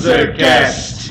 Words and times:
Panzercast. 0.00 1.10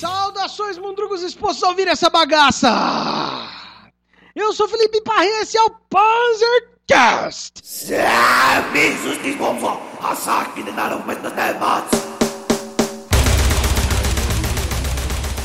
Saudações, 0.00 0.78
mundrugos 0.78 1.22
expostos 1.22 1.62
a 1.62 1.68
ouvir 1.68 1.88
essa 1.88 2.08
bagaça! 2.08 2.70
Eu 4.34 4.54
sou 4.54 4.66
Felipe 4.66 5.02
Parre 5.02 5.26
e 5.26 5.42
esse 5.42 5.58
é 5.58 5.62
o 5.62 5.70
Panzercast! 5.90 7.60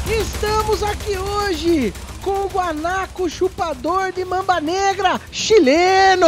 Estamos 0.10 0.84
aqui 0.84 1.18
hoje 1.18 1.94
com 2.18 2.46
o 2.46 2.48
guanaco 2.48 3.30
chupador 3.30 4.12
de 4.12 4.26
mamba 4.26 4.60
negra 4.60 5.20
chileno! 5.32 6.28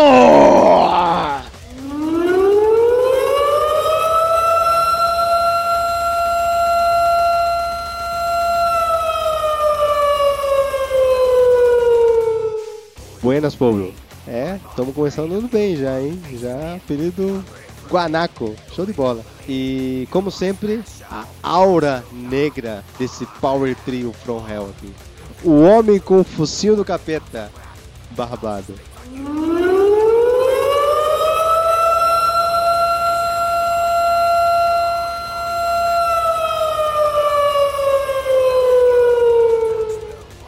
Buenas, 13.21 13.53
povo. 13.53 13.93
É, 14.27 14.59
estamos 14.69 14.95
começando 14.95 15.31
tudo 15.31 15.47
bem 15.49 15.75
já, 15.75 15.99
hein? 15.99 16.21
Já 16.39 16.75
apelido 16.75 17.43
Guanaco. 17.89 18.55
Show 18.73 18.85
de 18.85 18.93
bola. 18.93 19.25
E, 19.47 20.07
como 20.11 20.31
sempre, 20.31 20.83
a 21.09 21.25
aura 21.41 22.03
negra 22.13 22.83
desse 22.97 23.25
Power 23.41 23.75
Trio 23.83 24.13
From 24.13 24.47
Hell 24.47 24.69
aqui. 24.69 24.93
O 25.43 25.61
homem 25.61 25.99
com 25.99 26.19
o 26.19 26.23
focinho 26.23 26.75
do 26.75 26.83
capeta. 26.83 27.51
Barbado. 28.11 28.73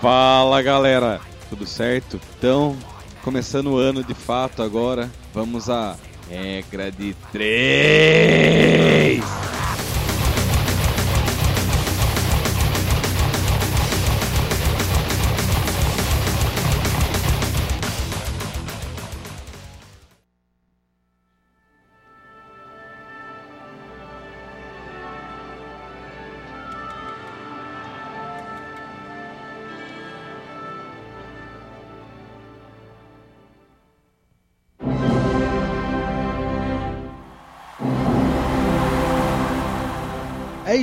Fala 0.02 0.62
galera, 0.64 1.22
tudo 1.48 1.66
certo? 1.68 2.20
Então, 2.38 2.76
começando 3.24 3.68
o 3.68 3.78
ano 3.78 4.04
de 4.04 4.16
fato 4.16 4.64
agora, 4.64 5.12
vamos 5.32 5.70
à 5.70 5.96
regra 6.28 6.92
de 6.92 7.16
três. 7.32 9.22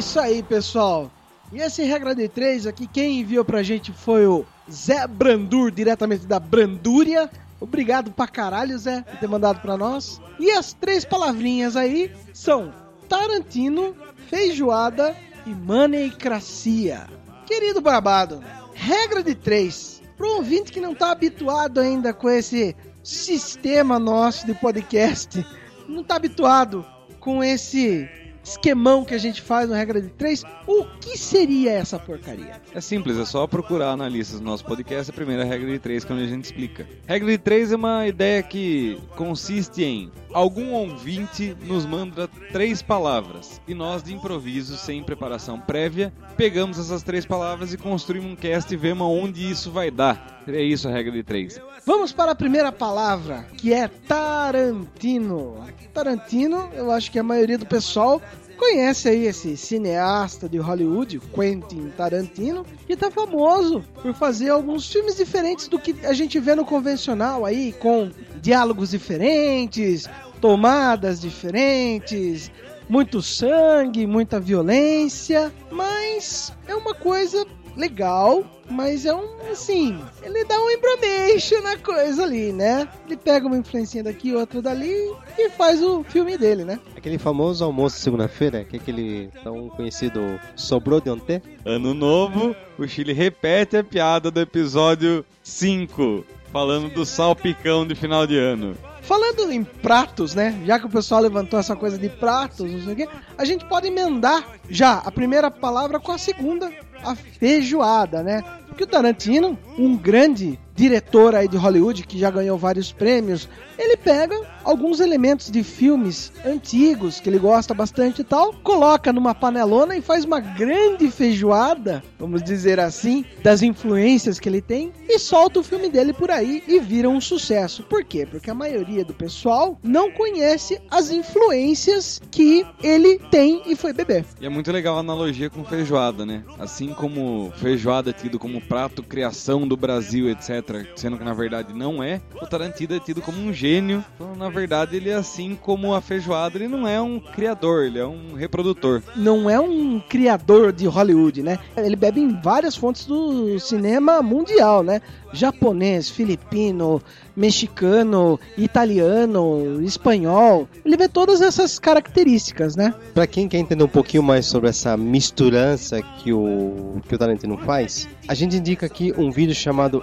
Isso 0.08 0.18
aí, 0.18 0.42
pessoal. 0.42 1.10
E 1.52 1.58
esse 1.58 1.82
regra 1.82 2.14
de 2.14 2.26
três 2.30 2.66
aqui, 2.66 2.86
quem 2.86 3.20
enviou 3.20 3.44
pra 3.44 3.62
gente 3.62 3.92
foi 3.92 4.26
o 4.26 4.46
Zé 4.70 5.06
Brandur, 5.06 5.70
diretamente 5.70 6.24
da 6.24 6.40
Brandúria. 6.40 7.30
Obrigado 7.60 8.10
pra 8.10 8.26
caralho, 8.26 8.78
Zé, 8.78 9.02
por 9.02 9.18
ter 9.18 9.28
mandado 9.28 9.60
pra 9.60 9.76
nós. 9.76 10.18
E 10.40 10.50
as 10.50 10.72
três 10.72 11.04
palavrinhas 11.04 11.76
aí 11.76 12.10
são 12.32 12.72
Tarantino, 13.06 13.94
feijoada 14.30 15.14
e 15.44 15.50
maneicracia. 15.50 17.06
Querido 17.44 17.82
Barbado, 17.82 18.42
regra 18.72 19.22
de 19.22 19.34
três. 19.34 20.00
Pro 20.16 20.36
ouvinte 20.36 20.72
que 20.72 20.80
não 20.80 20.94
tá 20.94 21.10
habituado 21.10 21.80
ainda 21.80 22.14
com 22.14 22.30
esse 22.30 22.74
sistema 23.04 23.98
nosso 23.98 24.46
de 24.46 24.54
podcast, 24.54 25.46
não 25.86 26.02
tá 26.02 26.16
habituado 26.16 26.82
com 27.20 27.44
esse 27.44 28.08
esquemão 28.48 29.04
que 29.04 29.14
a 29.14 29.18
gente 29.18 29.42
faz 29.42 29.68
no 29.68 29.74
regra 29.74 30.00
de 30.00 30.08
três, 30.08 30.44
o 30.66 30.84
que 31.00 31.16
seria 31.16 31.72
essa 31.72 31.98
porcaria? 31.98 32.60
É 32.74 32.80
simples, 32.80 33.16
é 33.18 33.24
só 33.24 33.46
procurar 33.46 33.96
na 33.96 34.08
lista 34.08 34.38
do 34.38 34.44
nosso 34.44 34.64
podcast 34.64 35.10
a 35.10 35.14
primeira 35.14 35.44
regra 35.44 35.70
de 35.70 35.78
três, 35.78 36.04
que 36.04 36.12
é 36.12 36.14
onde 36.14 36.24
a 36.24 36.28
gente 36.28 36.44
explica. 36.44 36.86
Regra 37.06 37.30
de 37.30 37.38
três 37.38 37.72
é 37.72 37.76
uma 37.76 38.06
ideia 38.06 38.42
que 38.42 39.00
consiste 39.16 39.84
em 39.84 40.10
algum 40.32 40.72
ouvinte 40.72 41.56
nos 41.62 41.86
manda 41.86 42.28
três 42.52 42.82
palavras 42.82 43.60
e 43.66 43.74
nós, 43.74 44.02
de 44.02 44.14
improviso, 44.14 44.76
sem 44.76 45.02
preparação 45.02 45.58
prévia, 45.60 46.12
pegamos 46.36 46.78
essas 46.78 47.02
três 47.02 47.24
palavras 47.24 47.72
e 47.72 47.78
construímos 47.78 48.32
um 48.32 48.36
cast 48.36 48.72
e 48.72 48.76
vemos 48.76 49.06
onde 49.06 49.50
isso 49.50 49.70
vai 49.70 49.90
dar. 49.90 50.38
É 50.46 50.62
isso 50.62 50.88
a 50.88 50.90
regra 50.90 51.12
de 51.12 51.22
três. 51.22 51.60
Vamos 51.84 52.12
para 52.12 52.32
a 52.32 52.34
primeira 52.34 52.72
palavra, 52.72 53.46
que 53.56 53.72
é 53.72 53.86
Tarantino. 53.88 55.62
Tarantino, 55.92 56.70
eu 56.72 56.90
acho 56.90 57.10
que 57.10 57.18
a 57.18 57.22
maioria 57.22 57.58
do 57.58 57.66
pessoal 57.66 58.20
conhece 58.58 59.08
aí 59.08 59.26
esse 59.26 59.56
cineasta 59.56 60.48
de 60.48 60.58
Hollywood, 60.58 61.20
Quentin 61.34 61.90
Tarantino, 61.96 62.66
que 62.86 62.96
tá 62.96 63.10
famoso 63.10 63.82
por 64.02 64.12
fazer 64.14 64.50
alguns 64.50 64.90
filmes 64.92 65.16
diferentes 65.16 65.68
do 65.68 65.78
que 65.78 65.94
a 66.04 66.12
gente 66.12 66.38
vê 66.38 66.54
no 66.54 66.64
convencional 66.64 67.46
aí, 67.46 67.72
com 67.72 68.10
diálogos 68.42 68.90
diferentes, 68.90 70.06
tomadas 70.40 71.20
diferentes, 71.20 72.50
muito 72.88 73.22
sangue, 73.22 74.06
muita 74.06 74.40
violência, 74.40 75.52
mas 75.70 76.52
é 76.66 76.74
uma 76.74 76.94
coisa 76.94 77.46
legal, 77.78 78.44
mas 78.68 79.06
é 79.06 79.14
um, 79.14 79.50
assim, 79.50 79.98
ele 80.22 80.44
dá 80.44 80.60
um 80.60 80.70
embromation 80.70 81.62
na 81.62 81.76
coisa 81.78 82.24
ali, 82.24 82.52
né? 82.52 82.88
Ele 83.06 83.16
pega 83.16 83.46
uma 83.46 83.56
influência 83.56 84.02
daqui, 84.02 84.34
outra 84.34 84.60
dali 84.60 84.92
e 85.38 85.48
faz 85.50 85.82
o 85.82 86.02
filme 86.02 86.36
dele, 86.36 86.64
né? 86.64 86.78
Aquele 86.96 87.18
famoso 87.18 87.64
almoço 87.64 87.96
de 87.96 88.02
segunda-feira, 88.02 88.64
que 88.64 88.76
é 88.76 88.80
aquele 88.80 89.30
tão 89.42 89.68
conhecido 89.70 90.20
sobrou 90.56 91.00
de 91.00 91.08
ontem. 91.08 91.40
Ano 91.64 91.94
novo, 91.94 92.54
o 92.76 92.86
Chile 92.86 93.12
repete 93.12 93.76
a 93.76 93.84
piada 93.84 94.30
do 94.30 94.40
episódio 94.40 95.24
5, 95.42 96.24
falando 96.52 96.92
do 96.92 97.06
salpicão 97.06 97.86
de 97.86 97.94
final 97.94 98.26
de 98.26 98.36
ano. 98.36 98.76
Falando 99.02 99.50
em 99.50 99.64
pratos, 99.64 100.34
né? 100.34 100.60
Já 100.66 100.78
que 100.78 100.84
o 100.84 100.90
pessoal 100.90 101.22
levantou 101.22 101.58
essa 101.58 101.74
coisa 101.74 101.96
de 101.96 102.10
pratos, 102.10 102.70
não 102.70 102.82
sei 102.82 102.92
o 102.92 102.96
quê, 102.96 103.08
a 103.38 103.44
gente 103.46 103.64
pode 103.64 103.86
emendar 103.86 104.46
já 104.68 104.98
a 104.98 105.10
primeira 105.10 105.50
palavra 105.50 105.98
com 105.98 106.12
a 106.12 106.18
segunda, 106.18 106.70
a 107.02 107.14
feijoada, 107.14 108.22
né? 108.22 108.42
Porque 108.68 108.84
o 108.84 108.86
Tarantino, 108.86 109.58
um 109.78 109.96
grande 109.96 110.58
diretor 110.78 111.34
aí 111.34 111.48
de 111.48 111.56
Hollywood 111.56 112.06
que 112.06 112.16
já 112.16 112.30
ganhou 112.30 112.56
vários 112.56 112.92
prêmios, 112.92 113.48
ele 113.76 113.96
pega 113.96 114.40
alguns 114.62 115.00
elementos 115.00 115.50
de 115.50 115.64
filmes 115.64 116.32
antigos 116.44 117.18
que 117.18 117.28
ele 117.28 117.38
gosta 117.38 117.74
bastante 117.74 118.20
e 118.20 118.24
tal, 118.24 118.52
coloca 118.52 119.12
numa 119.12 119.34
panelona 119.34 119.96
e 119.96 120.00
faz 120.00 120.24
uma 120.24 120.38
grande 120.38 121.10
feijoada, 121.10 122.02
vamos 122.18 122.42
dizer 122.44 122.78
assim, 122.78 123.24
das 123.42 123.60
influências 123.60 124.38
que 124.38 124.48
ele 124.48 124.60
tem 124.60 124.92
e 125.08 125.18
solta 125.18 125.58
o 125.58 125.64
filme 125.64 125.88
dele 125.88 126.12
por 126.12 126.30
aí 126.30 126.62
e 126.68 126.78
vira 126.78 127.08
um 127.08 127.20
sucesso. 127.20 127.82
Por 127.82 128.04
quê? 128.04 128.24
Porque 128.24 128.50
a 128.50 128.54
maioria 128.54 129.04
do 129.04 129.14
pessoal 129.14 129.78
não 129.82 130.12
conhece 130.12 130.80
as 130.90 131.10
influências 131.10 132.20
que 132.30 132.64
ele 132.82 133.18
tem 133.30 133.62
e 133.66 133.74
foi 133.74 133.92
beber. 133.92 134.24
E 134.40 134.46
é 134.46 134.48
muito 134.48 134.70
legal 134.70 134.96
a 134.96 135.00
analogia 135.00 135.50
com 135.50 135.64
feijoada, 135.64 136.24
né? 136.24 136.44
Assim 136.58 136.92
como 136.94 137.52
feijoada 137.56 138.10
é 138.10 138.12
tido 138.12 138.38
como 138.38 138.60
prato 138.60 139.02
criação 139.02 139.66
do 139.66 139.76
Brasil, 139.76 140.28
etc., 140.30 140.67
sendo 140.96 141.18
que 141.18 141.24
na 141.24 141.34
verdade 141.34 141.72
não 141.72 142.02
é, 142.02 142.20
o 142.40 142.46
Tarantino 142.46 142.94
é 142.94 143.00
tido 143.00 143.20
como 143.20 143.40
um 143.40 143.52
gênio. 143.52 144.04
Então, 144.14 144.34
na 144.34 144.48
verdade, 144.48 144.96
ele 144.96 145.10
é 145.10 145.14
assim 145.14 145.56
como 145.60 145.94
a 145.94 146.00
feijoada, 146.00 146.58
ele 146.58 146.68
não 146.68 146.86
é 146.86 147.00
um 147.00 147.18
criador, 147.20 147.84
ele 147.84 147.98
é 147.98 148.06
um 148.06 148.34
reprodutor. 148.34 149.02
Não 149.16 149.48
é 149.48 149.58
um 149.58 150.00
criador 150.00 150.72
de 150.72 150.86
Hollywood, 150.86 151.42
né? 151.42 151.58
Ele 151.76 151.96
bebe 151.96 152.20
em 152.20 152.40
várias 152.40 152.76
fontes 152.76 153.06
do 153.06 153.58
cinema 153.58 154.22
mundial, 154.22 154.82
né? 154.82 155.00
Japonês, 155.32 156.08
filipino, 156.08 157.02
mexicano, 157.36 158.40
italiano, 158.56 159.80
espanhol. 159.82 160.68
Ele 160.84 160.96
vê 160.96 161.08
todas 161.08 161.40
essas 161.40 161.78
características, 161.78 162.74
né? 162.74 162.94
Pra 163.14 163.26
quem 163.26 163.48
quer 163.48 163.58
entender 163.58 163.84
um 163.84 163.88
pouquinho 163.88 164.22
mais 164.22 164.46
sobre 164.46 164.70
essa 164.70 164.96
misturança 164.96 166.02
que 166.02 166.32
o, 166.32 167.00
que 167.06 167.14
o 167.14 167.18
Tarantino 167.18 167.58
faz, 167.58 168.08
a 168.26 168.34
gente 168.34 168.56
indica 168.56 168.86
aqui 168.86 169.12
um 169.16 169.30
vídeo 169.30 169.54
chamado 169.54 170.02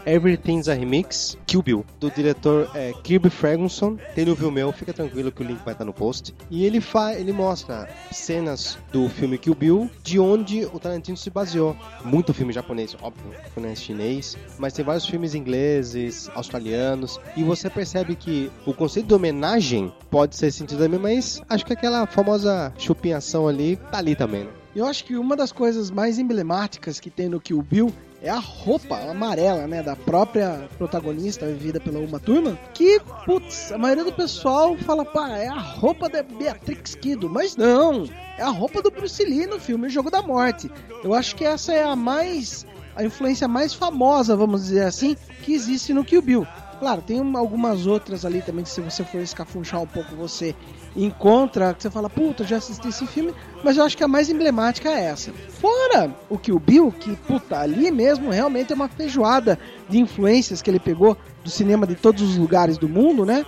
Everything's 0.55 0.69
a 0.69 0.73
Remix, 0.73 1.37
Kill 1.45 1.61
Bill, 1.61 1.85
do 1.99 2.09
diretor 2.09 2.69
é, 2.73 2.93
Kirby 3.03 3.29
Ferguson. 3.29 3.97
Tem 4.13 4.25
no 4.25 4.35
Vimeo, 4.35 4.71
fica 4.71 4.93
tranquilo 4.93 5.31
que 5.31 5.41
o 5.41 5.45
link 5.45 5.59
vai 5.63 5.73
estar 5.73 5.83
no 5.83 5.93
post. 5.93 6.33
E 6.49 6.65
ele, 6.65 6.79
fa 6.79 7.13
ele 7.13 7.33
mostra 7.33 7.89
cenas 8.11 8.77
do 8.91 9.09
filme 9.09 9.37
Kill 9.37 9.55
Bill, 9.55 9.89
de 10.01 10.19
onde 10.19 10.65
o 10.65 10.79
Tarantino 10.79 11.17
se 11.17 11.29
baseou. 11.29 11.75
Muito 12.03 12.33
filme 12.33 12.53
japonês, 12.53 12.95
óbvio, 13.01 13.33
japonês 13.43 13.81
chinês, 13.81 14.37
mas 14.57 14.73
tem 14.73 14.85
vários 14.85 15.05
filmes 15.05 15.35
ingleses, 15.35 16.29
australianos, 16.33 17.19
e 17.35 17.43
você 17.43 17.69
percebe 17.69 18.15
que 18.15 18.49
o 18.65 18.73
conceito 18.73 19.07
de 19.07 19.13
homenagem 19.13 19.93
pode 20.09 20.35
ser 20.35 20.51
sentido 20.51 20.79
também, 20.79 20.99
mas 20.99 21.41
acho 21.49 21.65
que 21.65 21.73
aquela 21.73 22.05
famosa 22.05 22.73
chupinhação 22.77 23.47
ali 23.47 23.75
tá 23.91 23.97
ali 23.97 24.15
também, 24.15 24.45
né? 24.45 24.51
Eu 24.75 24.85
acho 24.85 25.05
que 25.05 25.15
uma 25.15 25.37
das 25.37 25.53
coisas 25.53 25.89
mais 25.89 26.19
emblemáticas 26.19 26.99
que 26.99 27.09
tem 27.09 27.29
no 27.29 27.39
Kill 27.39 27.61
Bill 27.61 27.93
é 28.25 28.29
a 28.31 28.39
roupa 28.39 28.97
amarela, 28.97 29.67
né, 29.67 29.83
da 29.83 29.95
própria 29.95 30.67
protagonista 30.79 31.45
vivida 31.45 31.79
pela 31.79 31.99
Uma 31.99 32.19
Turma, 32.19 32.57
que, 32.73 32.99
putz, 33.23 33.71
a 33.71 33.77
maioria 33.77 34.03
do 34.03 34.11
pessoal 34.11 34.75
fala, 34.77 35.05
pá, 35.05 35.37
é 35.37 35.47
a 35.47 35.59
roupa 35.59 36.09
da 36.09 36.23
Beatrix 36.23 36.95
Kido, 36.95 37.29
mas 37.29 37.55
não, 37.55 38.09
é 38.35 38.41
a 38.41 38.49
roupa 38.49 38.81
do 38.81 38.89
Bruce 38.89 39.23
Lee 39.23 39.45
no 39.45 39.59
filme 39.59 39.85
O 39.85 39.89
Jogo 39.91 40.09
da 40.09 40.23
Morte. 40.23 40.71
Eu 41.03 41.13
acho 41.13 41.35
que 41.35 41.45
essa 41.45 41.71
é 41.71 41.83
a 41.83 41.95
mais, 41.95 42.65
a 42.95 43.03
influência 43.03 43.47
mais 43.47 43.75
famosa, 43.75 44.35
vamos 44.35 44.63
dizer 44.63 44.85
assim, 44.85 45.15
que 45.43 45.53
existe 45.53 45.93
no 45.93 46.03
Kill 46.03 46.23
Bill. 46.23 46.47
Claro, 46.79 47.01
tem 47.01 47.19
algumas 47.35 47.87
outras 47.87 48.25
ali 48.25 48.41
também 48.41 48.63
que 48.63 48.69
se 48.69 48.81
você 48.81 49.03
for 49.03 49.21
escafunchar 49.21 49.81
um 49.81 49.87
pouco 49.87 50.15
você 50.15 50.53
encontra, 50.95 51.73
que 51.73 51.81
você 51.81 51.89
fala, 51.89 52.09
puta, 52.09 52.43
já 52.43 52.57
assisti 52.57 52.89
esse 52.89 53.07
filme, 53.07 53.33
mas 53.63 53.77
eu 53.77 53.83
acho 53.83 53.97
que 53.97 54.03
a 54.03 54.07
mais 54.07 54.29
emblemática 54.29 54.89
é 54.89 55.05
essa. 55.05 55.31
Fora 55.49 56.13
o 56.29 56.37
Kill 56.37 56.59
Bill, 56.59 56.91
que, 56.91 57.15
puta, 57.15 57.59
ali 57.59 57.89
mesmo 57.91 58.29
realmente 58.29 58.73
é 58.73 58.75
uma 58.75 58.89
feijoada 58.89 59.57
de 59.89 59.99
influências 59.99 60.61
que 60.61 60.69
ele 60.69 60.79
pegou 60.79 61.17
do 61.43 61.49
cinema 61.49 61.87
de 61.87 61.95
todos 61.95 62.21
os 62.21 62.37
lugares 62.37 62.77
do 62.77 62.89
mundo, 62.89 63.25
né? 63.25 63.45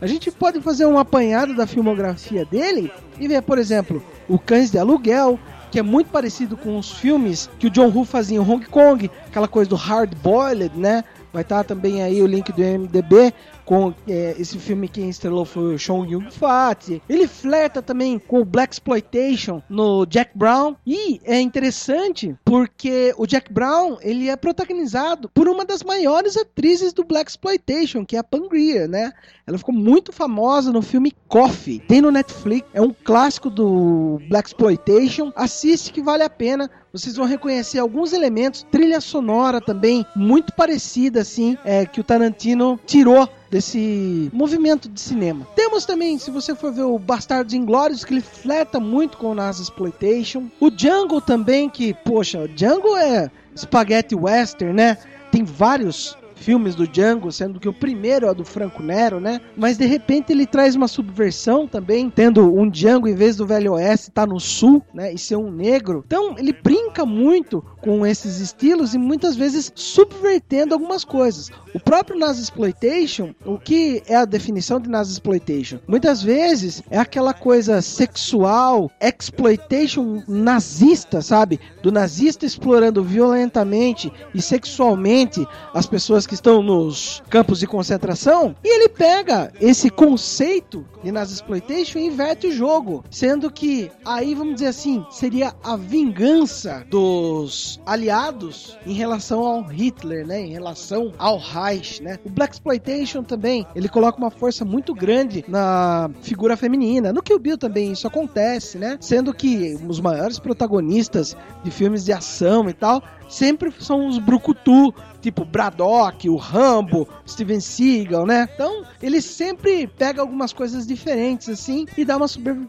A 0.00 0.06
gente 0.06 0.30
pode 0.30 0.60
fazer 0.60 0.86
um 0.86 0.98
apanhado 0.98 1.56
da 1.56 1.66
filmografia 1.66 2.44
dele 2.44 2.92
e 3.18 3.26
ver, 3.26 3.42
por 3.42 3.58
exemplo, 3.58 4.02
O 4.28 4.38
Cães 4.38 4.70
de 4.70 4.78
Aluguel, 4.78 5.38
que 5.70 5.78
é 5.78 5.82
muito 5.82 6.10
parecido 6.10 6.56
com 6.56 6.78
os 6.78 6.92
filmes 6.92 7.50
que 7.58 7.66
o 7.66 7.70
John 7.70 7.88
Woo 7.88 8.04
fazia 8.04 8.36
em 8.36 8.40
Hong 8.40 8.64
Kong, 8.66 9.10
aquela 9.26 9.48
coisa 9.48 9.68
do 9.68 9.76
hard 9.76 10.14
boiled, 10.22 10.78
né? 10.78 11.04
Vai 11.32 11.42
estar 11.42 11.64
também 11.64 12.02
aí 12.02 12.22
o 12.22 12.26
link 12.26 12.52
do 12.52 12.62
MDB 12.62 13.32
com 13.64 13.92
é, 14.08 14.34
esse 14.38 14.58
filme 14.58 14.88
que 14.88 15.02
estrelou 15.02 15.44
foi 15.44 15.74
o 15.74 15.78
Sean 15.78 16.06
Young 16.06 16.30
Fat. 16.30 17.02
Ele 17.06 17.28
flerta 17.28 17.82
também 17.82 18.18
com 18.18 18.40
o 18.40 18.44
Black 18.44 18.72
Exploitation 18.72 19.62
no 19.68 20.06
Jack 20.06 20.30
Brown 20.34 20.74
e 20.86 21.20
é 21.24 21.38
interessante 21.38 22.34
porque 22.44 23.12
o 23.18 23.26
Jack 23.26 23.52
Brown 23.52 23.98
ele 24.00 24.30
é 24.30 24.36
protagonizado 24.36 25.28
por 25.34 25.48
uma 25.48 25.66
das 25.66 25.82
maiores 25.82 26.34
atrizes 26.36 26.94
do 26.94 27.04
Black 27.04 27.30
Exploitation, 27.30 28.06
que 28.06 28.16
é 28.16 28.20
a 28.20 28.24
Pangria, 28.24 28.88
né? 28.88 29.12
Ela 29.46 29.58
ficou 29.58 29.74
muito 29.74 30.12
famosa 30.12 30.72
no 30.72 30.80
filme 30.80 31.12
Coffee. 31.28 31.80
Tem 31.80 32.00
no 32.00 32.10
Netflix, 32.10 32.66
é 32.72 32.80
um 32.80 32.94
clássico 33.04 33.50
do 33.50 34.18
Black 34.30 34.48
Exploitation. 34.48 35.30
Assiste 35.36 35.92
que 35.92 36.02
vale 36.02 36.22
a 36.22 36.30
pena. 36.30 36.70
Vocês 36.92 37.16
vão 37.16 37.26
reconhecer 37.26 37.78
alguns 37.78 38.12
elementos, 38.12 38.66
trilha 38.70 39.00
sonora 39.00 39.60
também 39.60 40.06
muito 40.16 40.52
parecida 40.54 41.20
assim, 41.20 41.56
é, 41.64 41.84
que 41.84 42.00
o 42.00 42.04
Tarantino 42.04 42.80
tirou 42.86 43.28
desse 43.50 44.30
movimento 44.32 44.88
de 44.88 45.00
cinema. 45.00 45.46
Temos 45.54 45.84
também, 45.84 46.18
se 46.18 46.30
você 46.30 46.54
for 46.54 46.72
ver 46.72 46.82
o 46.82 46.98
Bastardos 46.98 47.54
Inglórios, 47.54 48.04
que 48.04 48.14
ele 48.14 48.20
fleta 48.20 48.80
muito 48.80 49.18
com 49.18 49.28
o 49.28 49.34
Nazi 49.34 49.62
Exploitation. 49.62 50.46
O 50.58 50.70
Django 50.70 51.20
também, 51.20 51.68
que, 51.68 51.92
poxa, 51.92 52.40
o 52.40 52.48
Django 52.48 52.96
é 52.96 53.30
spaghetti 53.56 54.14
western, 54.14 54.72
né? 54.72 54.96
Tem 55.30 55.44
vários 55.44 56.16
filmes 56.38 56.74
do 56.74 56.86
Django, 56.86 57.30
sendo 57.30 57.60
que 57.60 57.68
o 57.68 57.72
primeiro 57.72 58.26
é 58.26 58.34
do 58.34 58.44
Franco 58.44 58.82
Nero, 58.82 59.20
né? 59.20 59.40
Mas 59.56 59.76
de 59.76 59.86
repente 59.86 60.32
ele 60.32 60.46
traz 60.46 60.74
uma 60.74 60.88
subversão 60.88 61.66
também, 61.66 62.08
tendo 62.08 62.54
um 62.54 62.68
Django 62.68 63.08
em 63.08 63.14
vez 63.14 63.36
do 63.36 63.46
Velho 63.46 63.72
Oeste 63.72 64.10
tá 64.10 64.26
no 64.26 64.40
sul, 64.40 64.82
né? 64.94 65.12
E 65.12 65.18
ser 65.18 65.36
um 65.36 65.50
negro. 65.50 66.04
Então 66.06 66.36
ele 66.38 66.52
brinca 66.52 67.04
muito 67.04 67.64
com 67.80 68.06
esses 68.06 68.40
estilos 68.40 68.94
e 68.94 68.98
muitas 68.98 69.36
vezes 69.36 69.72
subvertendo 69.74 70.74
algumas 70.74 71.04
coisas. 71.04 71.50
O 71.74 71.80
próprio 71.80 72.18
Nazi 72.18 72.42
Exploitation, 72.42 73.34
o 73.44 73.58
que 73.58 74.02
é 74.06 74.16
a 74.16 74.24
definição 74.24 74.80
de 74.80 74.88
Nazi 74.88 75.12
Exploitation? 75.12 75.78
Muitas 75.86 76.22
vezes 76.22 76.82
é 76.90 76.98
aquela 76.98 77.32
coisa 77.34 77.80
sexual, 77.82 78.90
exploitation 79.00 80.22
nazista, 80.26 81.22
sabe? 81.22 81.60
Do 81.82 81.92
nazista 81.92 82.46
explorando 82.46 83.02
violentamente 83.02 84.12
e 84.34 84.42
sexualmente 84.42 85.46
as 85.74 85.86
pessoas 85.86 86.26
que 86.26 86.34
estão 86.34 86.62
nos 86.62 87.22
campos 87.28 87.60
de 87.60 87.66
concentração, 87.66 88.56
e 88.64 88.68
ele 88.68 88.88
pega 88.88 89.52
esse 89.60 89.90
conceito 89.90 90.86
de 91.02 91.12
Nazi 91.12 91.34
Exploitation 91.34 91.98
e 91.98 92.06
inverte 92.06 92.48
o 92.48 92.52
jogo, 92.52 93.04
sendo 93.10 93.50
que 93.50 93.90
aí 94.04 94.34
vamos 94.34 94.54
dizer 94.54 94.68
assim, 94.68 95.04
seria 95.10 95.54
a 95.62 95.76
vingança 95.76 96.84
dos 96.90 97.67
aliados 97.84 98.78
em 98.86 98.92
relação 98.92 99.40
ao 99.44 99.62
Hitler, 99.62 100.26
né, 100.26 100.40
em 100.40 100.50
relação 100.50 101.12
ao 101.18 101.38
Reich, 101.38 102.02
né? 102.02 102.18
O 102.24 102.30
Black 102.30 102.54
Exploitation 102.54 103.22
também, 103.22 103.66
ele 103.74 103.88
coloca 103.88 104.18
uma 104.18 104.30
força 104.30 104.64
muito 104.64 104.94
grande 104.94 105.44
na 105.48 106.10
figura 106.22 106.56
feminina. 106.56 107.12
No 107.12 107.22
Kill 107.22 107.38
Bill 107.38 107.58
também 107.58 107.92
isso 107.92 108.06
acontece, 108.06 108.78
né? 108.78 108.96
Sendo 109.00 109.34
que 109.34 109.78
os 109.88 110.00
maiores 110.00 110.38
protagonistas 110.38 111.36
de 111.64 111.70
filmes 111.70 112.04
de 112.04 112.12
ação 112.12 112.68
e 112.68 112.72
tal 112.72 113.02
sempre 113.28 113.72
são 113.78 114.08
os 114.08 114.18
brucutu, 114.18 114.92
tipo 115.20 115.44
Braddock, 115.44 116.28
o 116.28 116.36
Rambo, 116.36 117.06
Steven 117.26 117.60
Seagal, 117.60 118.26
né? 118.26 118.48
Então, 118.54 118.84
ele 119.02 119.20
sempre 119.20 119.86
pega 119.86 120.20
algumas 120.20 120.52
coisas 120.52 120.86
diferentes, 120.86 121.48
assim, 121.48 121.86
e 121.96 122.04
dá 122.04 122.16
uma 122.16 122.26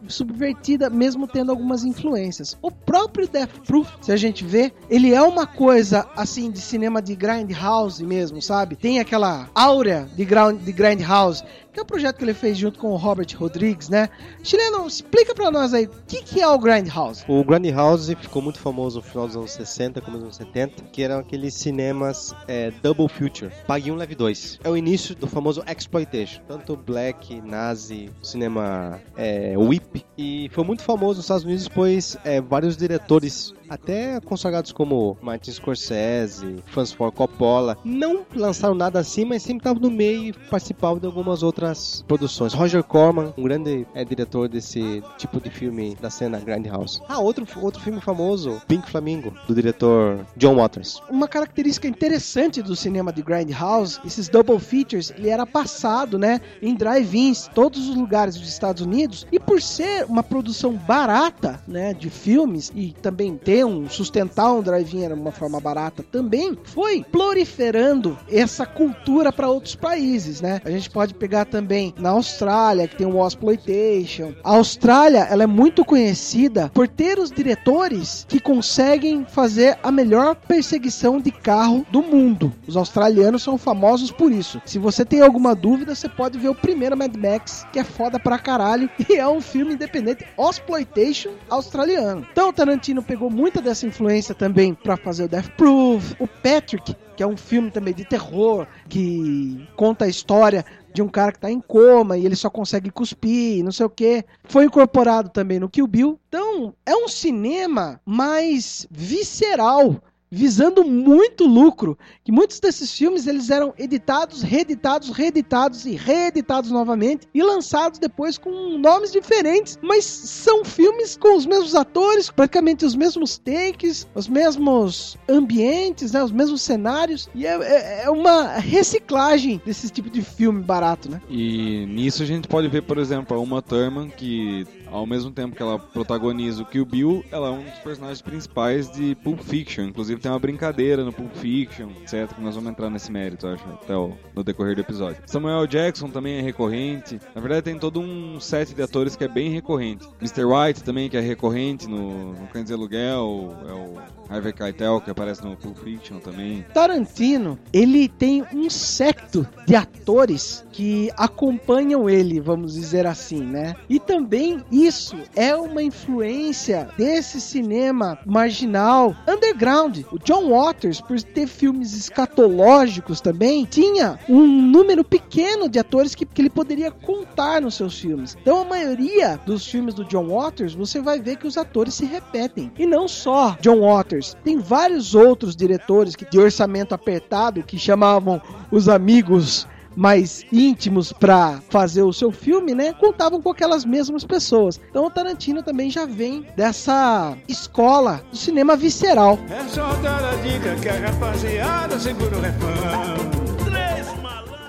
subvertida, 0.07 0.89
mesmo 0.89 1.27
tendo 1.27 1.51
algumas 1.51 1.83
influências. 1.83 2.57
O 2.61 2.71
próprio 2.71 3.27
Death 3.27 3.65
Proof, 3.65 3.89
se 4.01 4.11
a 4.11 4.17
gente 4.17 4.43
vê, 4.43 4.73
ele 4.89 5.13
é 5.13 5.21
uma 5.21 5.45
coisa, 5.45 6.07
assim, 6.15 6.49
de 6.49 6.59
cinema 6.59 7.01
de 7.01 7.15
grindhouse 7.15 8.03
mesmo, 8.03 8.41
sabe? 8.41 8.75
Tem 8.75 8.99
aquela 8.99 9.49
áurea 9.53 10.09
de, 10.15 10.25
ground, 10.25 10.59
de 10.61 10.71
grindhouse 10.71 11.43
que 11.71 11.79
é 11.79 11.83
o 11.83 11.85
projeto 11.85 12.17
que 12.17 12.23
ele 12.23 12.33
fez 12.33 12.57
junto 12.57 12.79
com 12.79 12.91
o 12.91 12.95
Robert 12.95 13.27
Rodrigues, 13.37 13.89
né? 13.89 14.09
Chileno, 14.43 14.87
explica 14.87 15.35
pra 15.35 15.51
nós 15.51 15.73
aí, 15.73 15.85
o 15.85 15.91
que, 16.07 16.21
que 16.23 16.41
é 16.41 16.47
o 16.47 16.57
Grindhouse? 16.57 17.23
O 17.27 17.43
Grindhouse 17.43 18.15
ficou 18.15 18.41
muito 18.41 18.59
famoso 18.59 18.97
no 18.97 19.03
final 19.03 19.27
dos 19.27 19.35
anos 19.35 19.51
60, 19.51 20.01
começo 20.01 20.25
dos 20.25 20.39
anos 20.39 20.53
70, 20.53 20.83
que 20.91 21.03
eram 21.03 21.19
aqueles 21.19 21.53
cinemas 21.53 22.33
é, 22.47 22.71
Double 22.81 23.07
Future, 23.07 23.51
Pague 23.67 23.91
um 23.91 23.95
Leve 23.95 24.15
2. 24.15 24.59
É 24.63 24.69
o 24.69 24.75
início 24.75 25.15
do 25.15 25.27
famoso 25.27 25.63
Exploitation, 25.67 26.41
tanto 26.47 26.75
Black, 26.75 27.39
Nazi, 27.41 28.09
cinema 28.23 28.99
é, 29.15 29.55
Whip, 29.57 30.05
e 30.17 30.49
foi 30.51 30.63
muito 30.63 30.81
famoso 30.81 31.17
nos 31.17 31.25
Estados 31.25 31.43
Unidos, 31.43 31.67
pois 31.67 32.17
é, 32.23 32.41
vários 32.41 32.75
diretores 32.75 33.53
até 33.69 34.19
consagrados 34.21 34.71
como 34.71 35.15
Martin 35.21 35.51
Scorsese, 35.51 36.63
Francis 36.65 36.95
Ford 36.95 37.13
Coppola, 37.13 37.77
não 37.85 38.25
lançaram 38.35 38.73
nada 38.73 38.99
assim, 38.99 39.23
mas 39.23 39.43
sempre 39.43 39.59
estavam 39.59 39.81
no 39.81 39.91
meio 39.91 40.23
e 40.23 40.33
participavam 40.33 40.97
de 40.97 41.05
algumas 41.05 41.43
outras 41.43 41.58
produções. 42.07 42.53
Roger 42.53 42.83
Corman, 42.83 43.33
um 43.37 43.43
grande 43.43 43.87
é, 43.93 44.03
diretor 44.03 44.47
desse 44.47 45.03
tipo 45.17 45.39
de 45.39 45.49
filme 45.49 45.97
da 46.01 46.09
cena 46.09 46.39
Grindhouse. 46.39 47.01
Ah, 47.07 47.19
outro, 47.19 47.45
outro 47.61 47.81
filme 47.81 48.01
famoso, 48.01 48.61
Pink 48.67 48.89
Flamingo, 48.89 49.33
do 49.47 49.55
diretor 49.55 50.25
John 50.37 50.55
Waters. 50.55 51.01
Uma 51.09 51.27
característica 51.27 51.87
interessante 51.87 52.61
do 52.61 52.75
cinema 52.75 53.11
de 53.11 53.21
Grindhouse, 53.21 53.99
esses 54.05 54.29
double 54.29 54.59
features, 54.59 55.11
ele 55.17 55.29
era 55.29 55.45
passado, 55.45 56.17
né, 56.17 56.41
em 56.61 56.75
drive-ins, 56.75 57.49
todos 57.53 57.87
os 57.87 57.95
lugares 57.95 58.35
dos 58.35 58.47
Estados 58.47 58.81
Unidos, 58.81 59.27
e 59.31 59.39
por 59.39 59.61
ser 59.61 60.05
uma 60.05 60.23
produção 60.23 60.73
barata, 60.73 61.61
né, 61.67 61.93
de 61.93 62.09
filmes 62.09 62.71
e 62.75 62.93
também 63.01 63.37
ter 63.37 63.65
um, 63.65 63.89
sustentar 63.89 64.51
um 64.51 64.61
drive-in 64.61 65.07
de 65.07 65.13
uma 65.13 65.31
forma 65.31 65.59
barata 65.59 66.03
também, 66.03 66.57
foi 66.63 67.03
proliferando 67.03 68.17
essa 68.29 68.65
cultura 68.65 69.31
para 69.31 69.49
outros 69.49 69.75
países, 69.75 70.41
né? 70.41 70.61
A 70.63 70.69
gente 70.69 70.89
pode 70.89 71.13
pegar 71.13 71.45
também 71.49 71.93
na 71.97 72.11
Austrália, 72.11 72.87
que 72.87 72.95
tem 72.95 73.07
o 73.07 73.27
Exploitation. 73.27 74.33
A 74.43 74.55
Austrália, 74.55 75.27
ela 75.29 75.43
é 75.43 75.47
muito 75.47 75.83
conhecida 75.83 76.69
por 76.73 76.87
ter 76.87 77.19
os 77.19 77.31
diretores 77.31 78.25
que 78.29 78.39
conseguem 78.39 79.25
fazer 79.25 79.77
a 79.83 79.91
melhor 79.91 80.35
perseguição 80.35 81.19
de 81.19 81.31
carro 81.31 81.85
do 81.91 82.01
mundo. 82.01 82.53
Os 82.67 82.77
australianos 82.77 83.43
são 83.43 83.57
famosos 83.57 84.11
por 84.11 84.31
isso. 84.31 84.61
Se 84.65 84.79
você 84.79 85.03
tem 85.03 85.21
alguma 85.21 85.55
dúvida, 85.55 85.95
você 85.95 86.07
pode 86.07 86.37
ver 86.37 86.49
o 86.49 86.55
primeiro 86.55 86.97
Mad 86.97 87.15
Max, 87.15 87.65
que 87.73 87.79
é 87.79 87.83
foda 87.83 88.19
pra 88.19 88.39
caralho, 88.39 88.89
e 89.09 89.15
é 89.15 89.27
um 89.27 89.41
filme 89.41 89.73
independente 89.73 90.25
Exploitation 90.37 91.31
australiano. 91.49 92.25
Então, 92.31 92.49
o 92.49 92.53
Tarantino 92.53 93.01
pegou 93.01 93.29
muita 93.29 93.61
dessa 93.61 93.85
influência 93.85 94.35
também 94.35 94.73
para 94.73 94.95
fazer 94.97 95.23
o 95.23 95.27
Death 95.27 95.49
Proof, 95.57 96.13
o 96.19 96.27
Patrick, 96.27 96.95
que 97.15 97.23
é 97.23 97.27
um 97.27 97.35
filme 97.35 97.69
também 97.69 97.93
de 97.93 98.05
terror, 98.05 98.65
que 98.87 99.67
conta 99.75 100.05
a 100.05 100.07
história 100.07 100.63
de 100.99 101.03
um 101.03 101.07
cara 101.07 101.31
que 101.31 101.39
tá 101.39 101.49
em 101.49 101.61
coma 101.61 102.17
e 102.17 102.25
ele 102.25 102.35
só 102.35 102.49
consegue 102.49 102.91
cuspir, 102.91 103.63
não 103.63 103.71
sei 103.71 103.85
o 103.85 103.89
que. 103.89 104.25
Foi 104.43 104.65
incorporado 104.65 105.29
também 105.29 105.57
no 105.57 105.69
Kill 105.69 105.87
Bill. 105.87 106.19
Então, 106.27 106.73
é 106.85 106.93
um 106.93 107.07
cinema 107.07 108.01
mais 108.05 108.85
visceral 108.91 109.95
visando 110.31 110.83
muito 110.83 111.45
lucro, 111.45 111.97
que 112.23 112.31
muitos 112.31 112.59
desses 112.59 112.91
filmes 112.91 113.27
eles 113.27 113.49
eram 113.49 113.73
editados, 113.77 114.41
reeditados, 114.41 115.09
reeditados 115.09 115.85
e 115.85 115.95
reeditados 115.95 116.71
novamente 116.71 117.27
e 117.33 117.41
lançados 117.41 117.99
depois 117.99 118.37
com 118.37 118.77
nomes 118.77 119.11
diferentes, 119.11 119.77
mas 119.81 120.05
são 120.05 120.63
filmes 120.63 121.17
com 121.17 121.35
os 121.35 121.45
mesmos 121.45 121.75
atores, 121.75 122.29
praticamente 122.29 122.85
os 122.85 122.95
mesmos 122.95 123.37
takes, 123.37 124.07
os 124.13 124.27
mesmos 124.27 125.17
ambientes, 125.27 126.11
né, 126.11 126.23
os 126.23 126.31
mesmos 126.31 126.61
cenários 126.61 127.29
e 127.33 127.45
é, 127.45 127.55
é, 127.55 128.03
é 128.05 128.09
uma 128.09 128.57
reciclagem 128.57 129.61
desse 129.65 129.89
tipo 129.89 130.09
de 130.09 130.21
filme 130.21 130.61
barato, 130.61 131.09
né? 131.09 131.21
E 131.29 131.85
nisso 131.87 132.23
a 132.23 132.25
gente 132.25 132.47
pode 132.47 132.67
ver, 132.67 132.83
por 132.83 132.97
exemplo, 132.97 133.41
Uma 133.41 133.61
Thurman 133.61 134.09
que 134.09 134.65
ao 134.91 135.05
mesmo 135.05 135.31
tempo 135.31 135.55
que 135.55 135.61
ela 135.61 135.79
protagoniza 135.79 136.61
o 136.61 136.65
Kill 136.65 136.85
Bill, 136.85 137.23
ela 137.31 137.47
é 137.47 137.51
um 137.51 137.63
dos 137.63 137.79
personagens 137.79 138.21
principais 138.21 138.91
de 138.91 139.15
Pulp 139.15 139.39
Fiction. 139.41 139.85
Inclusive 139.85 140.19
tem 140.19 140.31
uma 140.31 140.39
brincadeira 140.39 141.03
no 141.03 141.11
Pulp 141.11 141.33
Fiction, 141.35 141.89
etc. 142.01 142.33
Que 142.33 142.41
nós 142.41 142.55
vamos 142.55 142.69
entrar 142.69 142.89
nesse 142.89 143.11
mérito, 143.11 143.47
acho, 143.47 143.63
até 143.69 143.95
o, 143.95 144.13
no 144.35 144.43
decorrer 144.43 144.75
do 144.75 144.81
episódio. 144.81 145.21
Samuel 145.25 145.67
Jackson 145.67 146.09
também 146.09 146.39
é 146.39 146.41
recorrente. 146.41 147.19
Na 147.33 147.41
verdade, 147.41 147.63
tem 147.63 147.77
todo 147.77 147.99
um 147.99 148.39
set 148.39 148.73
de 148.73 148.81
atores 148.81 149.15
que 149.15 149.23
é 149.23 149.27
bem 149.27 149.49
recorrente. 149.51 150.07
Mr. 150.21 150.45
White 150.45 150.83
também, 150.83 151.09
que 151.09 151.17
é 151.17 151.21
recorrente 151.21 151.87
no, 151.87 152.33
no 152.33 152.47
Cães 152.47 152.65
de 152.65 152.73
Aluguel. 152.73 153.55
É 153.67 153.73
o 153.73 153.97
Harvey 154.29 154.53
Keitel, 154.53 155.01
que 155.01 155.09
aparece 155.09 155.43
no 155.43 155.57
Pulp 155.57 155.77
Fiction 155.77 156.19
também. 156.19 156.65
Tarantino, 156.73 157.57
ele 157.73 158.07
tem 158.07 158.43
um 158.53 158.69
secto 158.69 159.47
de 159.65 159.75
atores 159.75 160.63
que 160.71 161.11
acompanham 161.17 162.09
ele, 162.09 162.39
vamos 162.39 162.73
dizer 162.75 163.07
assim, 163.07 163.41
né? 163.41 163.75
E 163.89 163.99
também 163.99 164.63
isso 164.85 165.17
é 165.35 165.55
uma 165.55 165.81
influência 165.81 166.89
desse 166.97 167.41
cinema 167.41 168.17
marginal, 168.25 169.15
underground. 169.27 169.99
O 170.11 170.19
John 170.19 170.49
Waters, 170.49 171.01
por 171.01 171.21
ter 171.21 171.47
filmes 171.47 171.93
escatológicos 171.93 173.21
também, 173.21 173.65
tinha 173.65 174.19
um 174.29 174.45
número 174.45 175.03
pequeno 175.03 175.67
de 175.67 175.79
atores 175.79 176.15
que, 176.15 176.25
que 176.25 176.41
ele 176.41 176.49
poderia 176.49 176.91
contar 176.91 177.61
nos 177.61 177.75
seus 177.75 177.99
filmes. 177.99 178.37
Então 178.41 178.61
a 178.61 178.65
maioria 178.65 179.39
dos 179.45 179.67
filmes 179.67 179.93
do 179.93 180.05
John 180.05 180.27
Waters, 180.27 180.73
você 180.73 181.01
vai 181.01 181.19
ver 181.19 181.37
que 181.37 181.47
os 181.47 181.57
atores 181.57 181.93
se 181.93 182.05
repetem. 182.05 182.71
E 182.77 182.85
não 182.85 183.07
só 183.07 183.57
John 183.61 183.81
Waters, 183.81 184.37
tem 184.43 184.59
vários 184.59 185.15
outros 185.15 185.55
diretores 185.55 186.15
que 186.15 186.29
de 186.29 186.39
orçamento 186.39 186.93
apertado 186.93 187.63
que 187.63 187.77
chamavam 187.77 188.41
os 188.71 188.87
amigos 188.87 189.67
mais 189.95 190.45
íntimos 190.51 191.11
para 191.11 191.61
fazer 191.69 192.03
o 192.03 192.13
seu 192.13 192.31
filme, 192.31 192.73
né? 192.73 192.93
Contavam 192.93 193.41
com 193.41 193.49
aquelas 193.49 193.85
mesmas 193.85 194.23
pessoas. 194.23 194.79
Então 194.89 195.05
o 195.05 195.09
Tarantino 195.09 195.63
também 195.63 195.89
já 195.89 196.05
vem 196.05 196.45
dessa 196.55 197.35
escola 197.47 198.23
do 198.29 198.37
cinema 198.37 198.75
visceral. 198.75 199.39
É 199.49 199.67
só 199.67 199.93
dar 199.95 200.23
a 200.23 200.35
dica 200.35 200.75
que 200.75 200.89
a 200.89 200.99
rapaziada 200.99 201.99
segura 201.99 202.37
o 202.37 202.41
refrão. 202.41 203.38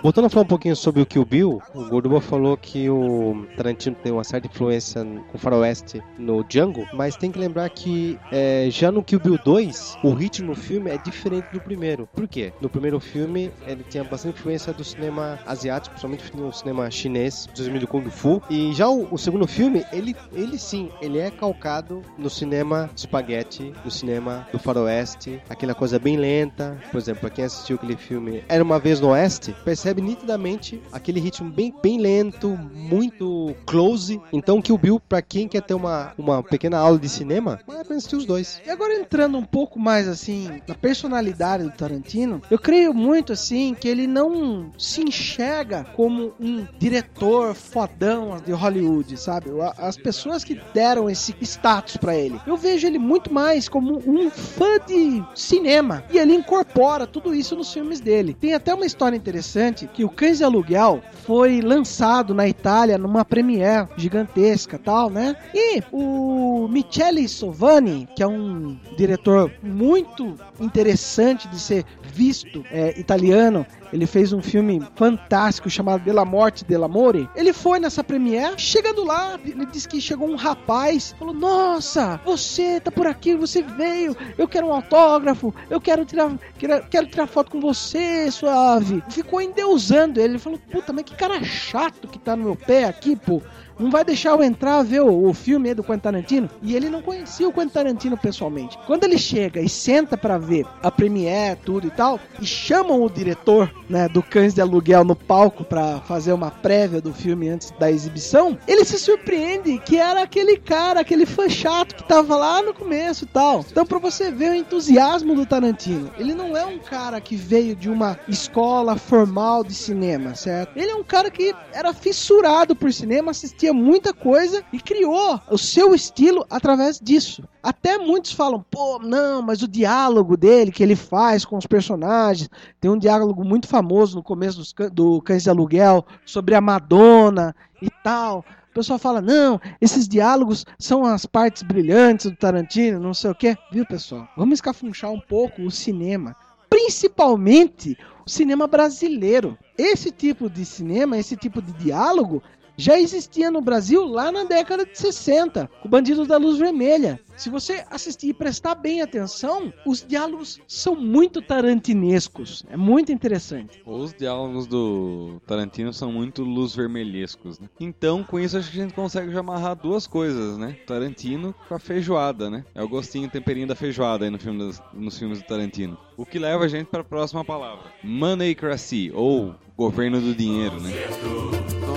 Voltando 0.03 0.25
a 0.25 0.31
falar 0.31 0.45
um 0.45 0.49
pouquinho 0.49 0.75
sobre 0.75 1.03
o 1.03 1.07
Kill 1.07 1.27
Bill, 1.27 1.63
o 1.75 1.85
Gorduba 1.85 2.23
falou 2.23 2.57
que 2.57 2.89
o 2.89 3.47
Tarantino 3.55 3.95
tem 4.03 4.11
uma 4.11 4.25
certa 4.25 4.47
influência 4.47 5.05
com 5.05 5.37
o 5.37 5.39
faroeste 5.39 6.03
no 6.19 6.43
Django, 6.43 6.87
mas 6.95 7.17
tem 7.17 7.31
que 7.31 7.39
lembrar 7.39 7.69
que 7.69 8.19
é, 8.33 8.69
já 8.71 8.91
no 8.91 9.03
Kill 9.05 9.21
Bill 9.21 9.39
2, 9.45 9.99
o 10.03 10.15
ritmo 10.15 10.49
no 10.49 10.55
filme 10.55 10.91
é 10.91 10.97
diferente 10.97 11.49
do 11.53 11.61
primeiro. 11.61 12.09
Por 12.15 12.27
quê? 12.27 12.51
No 12.63 12.71
primeiro 12.71 12.99
filme, 12.99 13.53
ele 13.67 13.85
tinha 13.91 14.03
bastante 14.03 14.39
influência 14.39 14.73
do 14.73 14.83
cinema 14.83 15.39
asiático, 15.45 15.95
principalmente 15.95 16.35
no 16.35 16.51
cinema 16.51 16.91
chinês, 16.91 17.47
do 17.55 17.87
Kung 17.87 18.09
Fu, 18.11 18.43
e 18.49 18.73
já 18.73 18.89
o, 18.89 19.07
o, 19.11 19.19
segundo 19.19 19.47
filme, 19.47 19.85
ele, 19.93 20.17
ele 20.33 20.59
sim, 20.59 20.91
ele 21.03 21.19
é 21.19 21.31
calcado 21.31 22.01
no 22.17 22.31
cinema 22.31 22.89
spaghetti, 22.97 23.75
no 23.85 23.91
cinema 23.91 24.49
do 24.51 24.59
faroeste, 24.59 25.43
aquela 25.51 25.75
coisa 25.75 25.99
bem 25.99 26.17
lenta. 26.17 26.79
Por 26.91 26.97
exemplo, 26.97 27.21
pra 27.21 27.31
quem 27.31 27.45
assistiu 27.45 27.77
aquele 27.77 27.97
filme 27.97 28.43
Era 28.49 28.65
Uma 28.65 28.79
Vez 28.79 28.99
no 28.99 29.09
Oeste, 29.09 29.55
percebe 29.63 29.90
percebe 29.91 30.01
nitidamente 30.01 30.83
aquele 30.93 31.21
ritmo 31.21 31.51
bem, 31.51 31.75
bem 31.83 31.99
lento, 31.99 32.49
muito 32.75 33.55
close. 33.67 34.21
Então, 34.33 34.63
que 34.63 34.73
o 34.73 34.79
Bill, 34.79 35.01
para 35.01 35.21
quem 35.21 35.49
quer 35.49 35.63
ter 35.63 35.75
uma, 35.75 36.13
uma 36.17 36.43
pequena 36.43 36.79
aula 36.79 36.99
de 36.99 37.09
cinema, 37.09 37.61
vai 37.67 37.81
assistir 37.81 38.17
os 38.17 38.25
dois. 38.25 38.61
E 38.65 38.71
agora 38.71 38.95
entrando 38.95 39.37
um 39.37 39.45
pouco 39.45 39.79
mais 39.79 40.07
assim 40.07 40.61
na 40.67 40.75
personalidade 40.75 41.65
do 41.65 41.71
Tarantino, 41.71 42.41
eu 42.51 42.59
creio 42.59 42.95
muito 42.95 43.33
assim 43.33 43.75
que 43.75 43.89
ele 43.89 44.07
não 44.07 44.73
se 44.79 45.03
enxerga 45.03 45.85
como 45.97 46.33
um 46.39 46.67
diretor 46.79 47.55
fodão 47.55 48.41
de 48.45 48.53
Hollywood, 48.53 49.17
sabe? 49.17 49.51
As 49.77 49.97
pessoas 49.97 50.45
que 50.45 50.61
deram 50.73 51.11
esse 51.11 51.35
status 51.43 51.97
para 51.97 52.15
ele. 52.15 52.41
Eu 52.47 52.57
vejo 52.57 52.87
ele 52.87 52.99
muito 52.99 53.33
mais 53.33 53.69
como 53.69 53.99
um 54.07 54.31
fã 54.31 54.79
de 54.87 55.23
cinema 55.35 56.05
e 56.11 56.19
ele 56.19 56.35
incorpora 56.35 57.07
tudo 57.07 57.35
isso 57.35 57.57
nos 57.57 57.73
filmes 57.73 58.01
dele. 58.01 58.37
Tem 58.39 58.55
até 58.55 58.73
uma 58.75 58.87
história 58.87 59.17
interessante 59.17 59.80
que 59.87 60.05
o 60.05 60.09
Cães 60.09 60.39
de 60.39 60.45
Aluguel 60.45 61.03
foi 61.27 61.61
lançado 61.61 62.35
na 62.35 62.49
Itália 62.49 62.99
numa 62.99 63.25
premiere 63.25 63.89
gigantesca 63.97 64.79
tal, 64.79 65.11
né? 65.11 65.37
E 65.55 65.83
o 65.93 66.69
Michele 66.69 67.29
Sovani, 67.29 68.09
que 68.17 68.23
é 68.23 68.27
um 68.27 68.77
diretor 68.97 69.53
muito 69.63 70.35
interessante 70.59 71.49
de 71.49 71.59
ser 71.59 71.85
visto, 72.03 72.65
é, 72.71 72.99
italiano, 72.99 73.67
ele 73.93 74.07
fez 74.07 74.33
um 74.33 74.41
filme 74.41 74.83
fantástico 74.95 75.69
chamado 75.69 76.05
Della 76.05 76.25
Morte 76.25 76.65
dell'Amore. 76.65 77.29
Ele 77.35 77.53
foi 77.53 77.79
nessa 77.81 78.05
premiere, 78.05 78.55
chegando 78.57 79.05
lá, 79.05 79.39
ele 79.45 79.67
disse 79.67 79.89
que 79.89 80.01
chegou 80.01 80.29
um 80.29 80.37
rapaz, 80.37 81.15
falou: 81.19 81.35
Nossa, 81.35 82.21
você 82.25 82.81
tá 82.81 82.91
por 82.91 83.07
aqui, 83.07 83.35
você 83.35 83.63
veio, 83.63 84.17
eu 84.39 84.47
quero 84.47 84.67
um 84.67 84.73
autógrafo, 84.73 85.55
eu 85.69 85.81
quero 85.81 86.05
tirar, 86.05 86.33
quero, 86.59 86.87
quero 86.89 87.07
tirar 87.07 87.27
foto 87.27 87.51
com 87.51 87.61
você, 87.61 88.31
suave. 88.31 89.03
Ficou 89.11 89.41
endeusando 89.71 90.21
ele, 90.21 90.33
ele 90.35 90.39
falou: 90.39 90.59
Puta, 90.71 90.93
mas 90.93 91.05
que 91.05 91.15
cara 91.15 91.43
chato 91.45 92.09
que 92.09 92.19
tá 92.19 92.35
no 92.37 92.45
meu 92.45 92.57
pé 92.57 92.85
aqui, 92.85 93.17
pô 93.17 93.41
não 93.81 93.91
vai 93.91 94.05
deixar 94.05 94.31
eu 94.31 94.43
entrar 94.43 94.83
ver 94.83 95.01
o, 95.01 95.29
o 95.29 95.35
filme 95.35 95.75
do 95.75 95.83
Quentin 95.83 96.01
Tarantino. 96.01 96.51
E 96.63 96.75
ele 96.77 96.89
não 96.89 97.03
conhecia 97.03 97.49
o 97.49 97.53
Quentin 97.53 97.73
Tarantino 97.73 98.17
pessoalmente. 98.17 98.79
Quando 98.87 99.05
ele 99.05 99.19
chega 99.19 99.61
e 99.61 99.69
senta 99.69 100.17
para 100.17 100.39
ver 100.39 100.67
a 100.83 100.91
premiere, 100.91 101.59
tudo 101.65 101.87
e 101.87 101.91
tal, 101.91 102.19
e 102.41 102.47
chamam 102.47 103.03
o 103.03 103.11
diretor, 103.11 103.73
né, 103.89 104.09
do 104.09 104.23
Cães 104.23 104.55
de 104.55 104.61
Aluguel 104.61 105.05
no 105.05 105.17
palco 105.17 105.65
para 105.65 106.01
fazer 106.01 106.33
uma 106.33 106.51
prévia 106.51 107.01
do 107.01 107.13
filme 107.13 107.49
antes 107.49 107.73
da 107.79 107.91
exibição, 107.91 108.59
ele 108.67 108.85
se 108.85 108.99
surpreende 108.99 109.79
que 109.79 109.97
era 109.97 110.23
aquele 110.23 110.57
cara, 110.57 111.01
aquele 111.01 111.27
fã 111.27 111.49
chato 111.49 111.95
que 111.95 112.05
tava 112.05 112.37
lá 112.37 112.63
no 112.63 112.75
começo 112.75 113.25
e 113.25 113.29
tal. 113.29 113.65
Então, 113.71 113.87
para 113.87 113.99
você 113.99 114.31
ver 114.31 114.51
o 114.51 114.55
entusiasmo 114.55 115.35
do 115.35 115.47
Tarantino, 115.47 116.11
ele 116.19 116.35
não 116.35 116.57
é 116.57 116.65
um 116.65 116.79
cara 116.79 117.21
que 117.21 117.37
veio 117.37 117.75
de 117.75 117.89
uma 117.89 118.19
escola 118.29 118.97
formal 118.97 119.65
de 119.65 119.75
cinema, 119.75 120.35
certo? 120.35 120.77
Ele 120.77 120.91
é 120.91 120.95
um 120.95 121.05
cara 121.05 121.31
que 121.31 121.55
era 121.73 121.93
fissurado 121.93 122.75
por 122.77 122.93
cinema, 122.93 123.31
assistia 123.31 123.70
muita 123.73 124.13
coisa 124.13 124.65
e 124.73 124.81
criou 124.81 125.41
o 125.51 125.59
seu 125.59 125.95
estilo 125.95 126.47
através 126.51 126.99
disso. 127.01 127.43
Até 127.63 127.99
muitos 127.99 128.33
falam, 128.33 128.65
pô, 128.71 128.99
não, 128.99 129.43
mas 129.43 129.63
o 129.63 129.69
diálogo 129.69 130.37
dele 130.37 130.73
que 130.73 130.83
ele 130.83 130.97
faz 130.97 131.45
com 131.45 131.57
os 131.57 131.67
personagens, 131.67 132.49
tem 132.81 132.91
um 132.91 132.99
diálogo 132.99 133.45
muito 133.45 133.69
famoso 133.69 134.17
no 134.17 134.23
começo 134.23 134.63
do, 134.75 134.91
do 134.91 135.23
Cães 135.23 135.43
de 135.43 135.51
Aluguel 135.51 136.05
sobre 136.25 136.55
a 136.55 136.61
Madonna 136.61 137.55
e 137.81 137.89
tal. 138.03 138.45
O 138.71 138.73
pessoal 138.73 139.01
fala, 139.01 139.21
não, 139.21 139.61
esses 139.81 140.07
diálogos 140.07 140.65
são 140.79 141.05
as 141.05 141.27
partes 141.27 141.63
brilhantes 141.63 142.31
do 142.31 142.37
Tarantino, 142.37 143.01
não 143.01 143.13
sei 143.13 143.31
o 143.31 143.35
quê. 143.35 143.57
Viu, 143.73 143.85
pessoal? 143.85 144.29
Vamos 144.37 144.59
escafunchar 144.59 145.11
um 145.11 145.21
pouco 145.21 145.63
o 145.63 145.71
cinema. 145.73 146.37
Principalmente 146.69 147.99
o 148.25 148.31
cinema 148.31 148.69
brasileiro. 148.69 149.59
Esse 149.77 150.13
tipo 150.13 150.49
de 150.49 150.65
cinema, 150.65 151.19
esse 151.19 151.37
tipo 151.37 151.61
de 151.61 151.73
diálogo 151.73 152.41
já 152.81 152.99
existia 152.99 153.51
no 153.51 153.61
Brasil 153.61 154.07
lá 154.07 154.33
na 154.33 154.45
década 154.45 154.87
de 154.87 154.99
60, 154.99 155.71
com 155.83 155.89
Bandidos 155.89 156.27
da 156.27 156.39
Luz 156.39 156.59
Vermelha. 156.59 157.21
Se 157.37 157.51
você 157.51 157.85
assistir 157.91 158.29
e 158.29 158.35
prestar 158.35 158.75
bem 158.75 159.03
atenção, 159.03 159.73
os 159.87 160.05
diálogos 160.07 160.61
são 160.67 160.97
muito 160.97 161.43
tarantinescos. 161.43 162.65
É 162.71 162.77
muito 162.77 163.13
interessante. 163.13 163.83
Os 163.85 164.15
diálogos 164.15 164.67
do 164.67 165.41
Tarantino 165.47 165.93
são 165.93 166.11
muito 166.11 166.43
luz 166.43 166.75
vermelhescos, 166.75 167.61
né? 167.61 167.69
Então, 167.79 168.25
com 168.25 168.41
isso, 168.41 168.57
acho 168.57 168.71
que 168.71 168.79
a 168.79 168.83
gente 168.83 168.95
consegue 168.95 169.31
já 169.31 169.41
amarrar 169.41 169.77
duas 169.77 170.07
coisas, 170.07 170.57
né? 170.57 170.77
Tarantino 170.87 171.55
com 171.69 171.75
a 171.75 171.79
feijoada, 171.79 172.49
né? 172.49 172.65
É 172.75 172.83
o 172.83 172.89
gostinho, 172.89 173.29
o 173.29 173.31
temperinho 173.31 173.67
da 173.67 173.75
feijoada 173.75 174.25
aí 174.25 174.31
no 174.31 174.39
filme 174.39 174.73
nos 174.95 175.19
filmes 175.19 175.39
do 175.39 175.47
Tarantino. 175.47 175.99
O 176.17 176.25
que 176.25 176.39
leva 176.39 176.65
a 176.65 176.69
gente 176.69 176.87
para 176.87 177.01
a 177.01 177.05
próxima 177.05 177.45
palavra: 177.45 177.85
Moneycracy, 178.03 179.11
ou 179.15 179.55
governo 179.77 180.21
do 180.21 180.35
dinheiro, 180.35 180.81
né? 180.81 180.91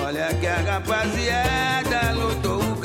Olha 0.06 0.34
que 0.36 0.46
a 0.46 0.58
rapaziada 0.58 2.12
lutou 2.12 2.60
o 2.60 2.76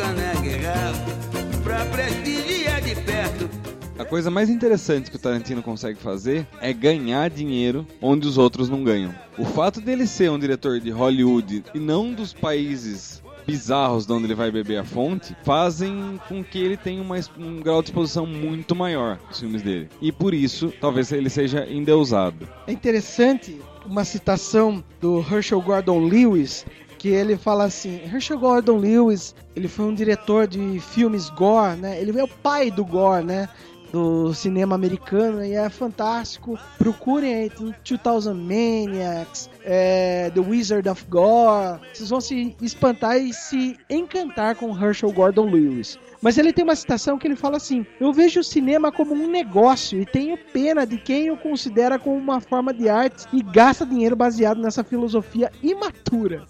pra 1.65 1.85
prestigiar 1.87 2.81
de 2.81 2.95
perto. 2.95 3.51
A 3.99 4.05
coisa 4.05 4.31
mais 4.31 4.49
interessante 4.49 5.11
que 5.11 5.17
o 5.17 5.19
Tarantino 5.19 5.61
consegue 5.61 5.99
fazer 5.99 6.47
é 6.61 6.73
ganhar 6.73 7.29
dinheiro 7.29 7.85
onde 8.01 8.29
os 8.29 8.39
outros 8.39 8.69
não 8.69 8.85
ganham. 8.85 9.13
O 9.37 9.45
fato 9.45 9.81
dele 9.81 10.07
ser 10.07 10.31
um 10.31 10.39
diretor 10.39 10.79
de 10.79 10.91
Hollywood 10.91 11.65
e 11.75 11.81
não 11.81 12.15
dos 12.15 12.33
países 12.33 13.21
bizarros 13.45 14.07
de 14.07 14.13
onde 14.13 14.27
ele 14.27 14.35
vai 14.37 14.53
beber 14.53 14.77
a 14.77 14.85
fonte 14.85 15.35
fazem 15.43 16.21
com 16.29 16.45
que 16.45 16.59
ele 16.59 16.77
tenha 16.77 17.03
uma, 17.03 17.17
um 17.37 17.61
grau 17.61 17.83
de 17.83 17.89
exposição 17.89 18.27
muito 18.27 18.77
maior 18.77 19.19
nos 19.27 19.41
filmes 19.41 19.63
dele. 19.63 19.89
E 20.01 20.13
por 20.13 20.33
isso, 20.33 20.73
talvez 20.81 21.11
ele 21.11 21.29
seja 21.29 21.67
endeusado. 21.67 22.47
É 22.67 22.73
interessante 22.73 23.59
uma 23.85 24.05
citação 24.05 24.85
do 25.01 25.19
Herschel 25.21 25.61
Gordon 25.63 26.07
Lewis, 26.07 26.65
que 26.99 27.09
ele 27.09 27.37
fala 27.37 27.65
assim, 27.65 28.01
Herschel 28.05 28.39
Gordon 28.39 28.77
Lewis, 28.77 29.35
ele 29.55 29.69
foi 29.69 29.85
um 29.85 29.95
diretor 29.95 30.49
de 30.49 30.81
filmes 30.81 31.31
gore, 31.31 31.77
né? 31.77 32.01
Ele 32.01 32.19
é 32.19 32.25
o 32.25 32.29
pai 32.29 32.71
do 32.71 32.85
gore, 32.85 33.25
né? 33.25 33.49
Do 33.93 34.35
cinema 34.35 34.75
americano 34.75 35.43
e 35.43 35.55
é 35.55 35.71
fantástico. 35.71 36.59
Procurem 36.77 37.35
aí, 37.35 37.51
tem 37.51 37.75
2000 37.85 38.35
Maniacs, 38.35 39.49
é, 39.65 40.31
The 40.35 40.41
Wizard 40.41 40.87
of 40.89 41.07
Gore. 41.09 41.81
Vocês 41.95 42.11
vão 42.11 42.21
se 42.21 42.55
espantar 42.61 43.17
e 43.17 43.33
se 43.33 43.79
encantar 43.89 44.57
com 44.57 44.77
Herschel 44.77 45.13
Gordon 45.13 45.47
Lewis. 45.47 45.99
Mas 46.21 46.37
ele 46.37 46.53
tem 46.53 46.65
uma 46.65 46.75
citação 46.75 47.19
que 47.19 47.27
ele 47.27 47.37
fala 47.37 47.57
assim: 47.57 47.87
Eu 48.01 48.13
vejo 48.13 48.41
o 48.41 48.45
cinema 48.45 48.91
como 48.91 49.15
um 49.15 49.29
negócio 49.29 50.01
e 50.01 50.07
tenho 50.07 50.37
pena 50.53 50.87
de 50.87 50.99
quem 50.99 51.31
o 51.31 51.37
considera 51.37 51.99
como 51.99 52.17
uma 52.17 52.41
forma 52.41 52.73
de 52.75 52.89
arte 52.89 53.27
e 53.33 53.43
gasta 53.43 53.87
dinheiro 53.87 54.17
baseado 54.17 54.61
nessa 54.61 54.83
filosofia 54.83 55.51
imatura. 55.63 56.47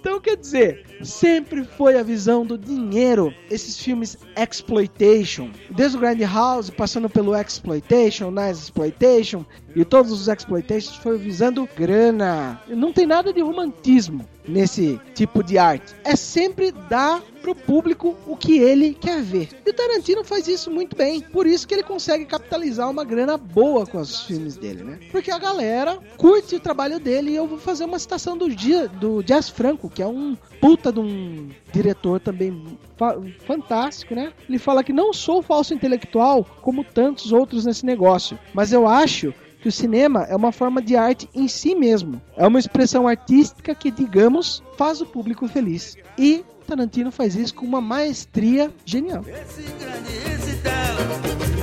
Então, 0.00 0.20
quer 0.20 0.36
dizer, 0.36 0.84
sempre 1.02 1.64
foi 1.64 1.98
a 1.98 2.02
visão 2.02 2.46
do 2.46 2.56
dinheiro. 2.56 3.34
Esses 3.50 3.78
filmes 3.78 4.16
exploitation, 4.36 5.50
desde 5.70 5.96
o 5.96 6.00
Grindhouse, 6.00 6.70
passando 6.70 7.10
pelo 7.10 7.34
exploitation, 7.34 8.30
nice 8.30 8.62
exploitation 8.62 9.44
e 9.80 9.84
todos 9.84 10.10
os 10.10 10.26
exploitations 10.26 10.96
foi 10.96 11.16
visando 11.16 11.68
grana. 11.76 12.60
Não 12.68 12.92
tem 12.92 13.06
nada 13.06 13.32
de 13.32 13.40
romantismo 13.40 14.26
nesse 14.46 15.00
tipo 15.14 15.42
de 15.42 15.56
arte. 15.56 15.94
É 16.04 16.16
sempre 16.16 16.72
dar 16.72 17.22
pro 17.40 17.54
público 17.54 18.16
o 18.26 18.36
que 18.36 18.58
ele 18.58 18.92
quer 18.94 19.22
ver. 19.22 19.48
E 19.64 19.70
o 19.70 19.74
Tarantino 19.74 20.24
faz 20.24 20.48
isso 20.48 20.68
muito 20.70 20.96
bem. 20.96 21.20
Por 21.20 21.46
isso 21.46 21.68
que 21.68 21.74
ele 21.74 21.84
consegue 21.84 22.24
capitalizar 22.24 22.90
uma 22.90 23.04
grana 23.04 23.36
boa 23.36 23.86
com 23.86 23.98
os 24.00 24.22
filmes 24.22 24.56
dele, 24.56 24.82
né? 24.82 24.98
Porque 25.12 25.30
a 25.30 25.38
galera 25.38 25.98
curte 26.16 26.56
o 26.56 26.60
trabalho 26.60 26.98
dele 26.98 27.30
e 27.30 27.36
eu 27.36 27.46
vou 27.46 27.58
fazer 27.58 27.84
uma 27.84 27.98
citação 28.00 28.36
do 28.36 28.48
dia 28.48 28.88
do 28.88 29.22
Jazz 29.22 29.48
Franco, 29.48 29.88
que 29.88 30.02
é 30.02 30.06
um 30.06 30.36
puta 30.60 30.90
de 30.90 30.98
um 30.98 31.50
diretor 31.72 32.18
também 32.18 32.64
fa- 32.96 33.16
fantástico, 33.46 34.14
né? 34.14 34.32
Ele 34.48 34.58
fala 34.58 34.82
que 34.82 34.92
não 34.92 35.12
sou 35.12 35.40
falso 35.40 35.72
intelectual 35.72 36.44
como 36.62 36.82
tantos 36.82 37.30
outros 37.30 37.64
nesse 37.64 37.86
negócio, 37.86 38.36
mas 38.52 38.72
eu 38.72 38.88
acho 38.88 39.32
que 39.60 39.68
o 39.68 39.72
cinema 39.72 40.24
é 40.28 40.36
uma 40.36 40.52
forma 40.52 40.80
de 40.80 40.96
arte 40.96 41.28
em 41.34 41.48
si 41.48 41.74
mesmo. 41.74 42.20
É 42.36 42.46
uma 42.46 42.58
expressão 42.58 43.08
artística 43.08 43.74
que, 43.74 43.90
digamos, 43.90 44.62
faz 44.76 45.00
o 45.00 45.06
público 45.06 45.48
feliz. 45.48 45.96
E 46.16 46.44
Tarantino 46.66 47.10
faz 47.10 47.34
isso 47.34 47.54
com 47.54 47.64
uma 47.64 47.80
maestria 47.80 48.70
genial. 48.84 49.24
Esse 49.26 49.62
grande 49.62 50.12
recital, 50.28 50.96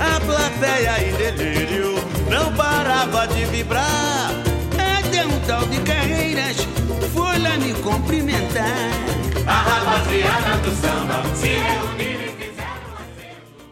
a 0.00 0.20
plateia 0.20 1.08
em 1.08 1.16
delírio 1.16 1.94
não 2.28 2.52
parava 2.56 3.26
de 3.28 3.44
vibrar. 3.46 4.30
Até 4.98 5.24
um 5.24 5.40
tal 5.46 5.64
de 5.66 5.80
Carreiras 5.82 6.56
foi 7.14 7.38
lá 7.38 7.56
me 7.58 7.72
cumprimentar. 7.74 9.06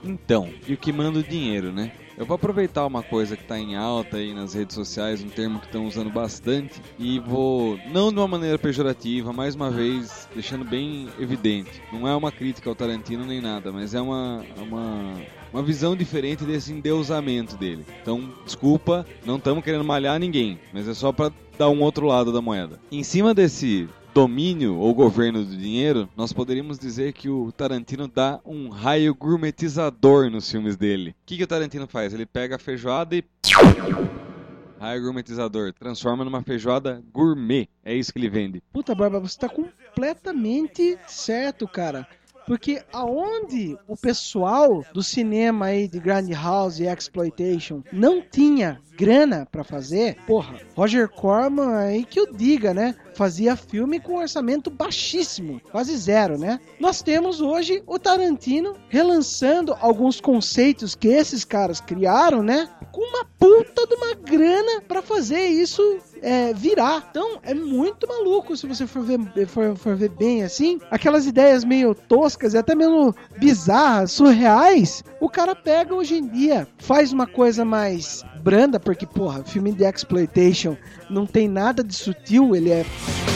Então, 0.04 0.50
e 0.68 0.74
o 0.74 0.76
que 0.76 0.92
manda 0.92 1.18
o 1.18 1.22
dinheiro, 1.22 1.72
né? 1.72 1.90
Eu 2.16 2.24
vou 2.24 2.36
aproveitar 2.36 2.86
uma 2.86 3.02
coisa 3.02 3.36
que 3.36 3.42
está 3.42 3.58
em 3.58 3.74
alta 3.74 4.18
aí 4.18 4.32
nas 4.32 4.54
redes 4.54 4.74
sociais, 4.74 5.22
um 5.22 5.28
termo 5.28 5.58
que 5.58 5.66
estão 5.66 5.86
usando 5.86 6.10
bastante, 6.10 6.80
e 6.96 7.18
vou, 7.18 7.76
não 7.90 8.12
de 8.12 8.18
uma 8.18 8.28
maneira 8.28 8.56
pejorativa, 8.56 9.32
mais 9.32 9.56
uma 9.56 9.68
vez, 9.68 10.28
deixando 10.32 10.64
bem 10.64 11.08
evidente, 11.18 11.82
não 11.92 12.06
é 12.06 12.14
uma 12.14 12.30
crítica 12.30 12.68
ao 12.70 12.76
Tarantino 12.76 13.26
nem 13.26 13.40
nada, 13.40 13.72
mas 13.72 13.94
é 13.94 14.00
uma, 14.00 14.44
uma, 14.58 15.14
uma 15.52 15.62
visão 15.62 15.96
diferente 15.96 16.44
desse 16.44 16.72
endeusamento 16.72 17.56
dele. 17.56 17.84
Então, 18.00 18.32
desculpa, 18.44 19.04
não 19.26 19.36
estamos 19.36 19.64
querendo 19.64 19.82
malhar 19.82 20.20
ninguém, 20.20 20.60
mas 20.72 20.86
é 20.86 20.94
só 20.94 21.10
para 21.10 21.32
dar 21.58 21.68
um 21.68 21.80
outro 21.82 22.06
lado 22.06 22.32
da 22.32 22.40
moeda. 22.40 22.78
Em 22.92 23.02
cima 23.02 23.34
desse 23.34 23.88
domínio 24.14 24.76
ou 24.76 24.94
governo 24.94 25.44
do 25.44 25.56
dinheiro, 25.56 26.08
nós 26.16 26.32
poderíamos 26.32 26.78
dizer 26.78 27.12
que 27.12 27.28
o 27.28 27.50
Tarantino 27.50 28.06
dá 28.06 28.40
um 28.46 28.68
raio 28.68 29.12
gourmetizador 29.12 30.30
nos 30.30 30.48
filmes 30.48 30.76
dele. 30.76 31.10
O 31.10 31.14
que, 31.26 31.36
que 31.36 31.42
o 31.42 31.46
Tarantino 31.48 31.88
faz? 31.88 32.14
Ele 32.14 32.24
pega 32.24 32.54
a 32.54 32.58
feijoada 32.58 33.16
e. 33.16 33.24
Raio 34.78 35.02
gourmetizador, 35.02 35.72
transforma 35.72 36.24
numa 36.24 36.42
feijoada 36.42 37.02
gourmet. 37.12 37.68
É 37.84 37.92
isso 37.92 38.12
que 38.12 38.18
ele 38.20 38.28
vende. 38.28 38.62
Puta, 38.72 38.94
Barba, 38.94 39.18
você 39.18 39.36
tá 39.36 39.48
completamente 39.48 40.96
certo, 41.08 41.66
cara. 41.66 42.06
Porque 42.46 42.82
aonde 42.92 43.76
o 43.88 43.96
pessoal 43.96 44.84
do 44.92 45.02
cinema 45.02 45.66
aí 45.66 45.88
de 45.88 45.98
Grindhouse 45.98 46.82
e 46.82 46.86
Exploitation 46.86 47.82
não 47.92 48.20
tinha 48.20 48.80
grana 48.96 49.46
pra 49.50 49.64
fazer, 49.64 50.16
porra, 50.26 50.60
Roger 50.76 51.08
Corman 51.08 51.74
aí 51.76 52.04
que 52.04 52.20
o 52.20 52.32
diga, 52.32 52.72
né? 52.72 52.94
Fazia 53.14 53.56
filme 53.56 53.98
com 54.00 54.18
orçamento 54.18 54.70
baixíssimo, 54.70 55.60
quase 55.70 55.96
zero, 55.96 56.38
né? 56.38 56.60
Nós 56.78 57.02
temos 57.02 57.40
hoje 57.40 57.82
o 57.86 57.98
Tarantino 57.98 58.74
relançando 58.88 59.76
alguns 59.80 60.20
conceitos 60.20 60.94
que 60.94 61.08
esses 61.08 61.44
caras 61.44 61.80
criaram, 61.80 62.42
né? 62.42 62.68
Com 62.92 63.00
uma 63.00 63.24
puta 63.24 63.86
de 63.86 63.94
uma 63.94 64.14
grana 64.14 64.80
pra 64.82 65.02
fazer 65.02 65.46
isso 65.46 65.82
é, 66.24 66.54
virar. 66.54 67.06
Então 67.10 67.38
é 67.42 67.52
muito 67.52 68.08
maluco 68.08 68.56
se 68.56 68.66
você 68.66 68.86
for 68.86 69.02
ver, 69.02 69.46
for, 69.46 69.76
for 69.76 69.94
ver 69.94 70.08
bem 70.08 70.42
assim. 70.42 70.80
Aquelas 70.90 71.26
ideias 71.26 71.64
meio 71.64 71.94
toscas 71.94 72.54
e 72.54 72.58
até 72.58 72.74
mesmo 72.74 73.14
bizarras, 73.38 74.12
surreais. 74.12 75.04
O 75.20 75.28
cara 75.28 75.54
pega 75.54 75.94
hoje 75.94 76.16
em 76.16 76.26
dia, 76.26 76.66
faz 76.78 77.12
uma 77.12 77.26
coisa 77.26 77.64
mais 77.64 78.24
branda, 78.42 78.80
porque, 78.80 79.06
porra, 79.06 79.44
filme 79.44 79.72
de 79.72 79.84
exploitation 79.84 80.76
não 81.10 81.26
tem 81.26 81.46
nada 81.46 81.84
de 81.84 81.94
sutil, 81.94 82.56
ele 82.56 82.70
é. 82.70 82.86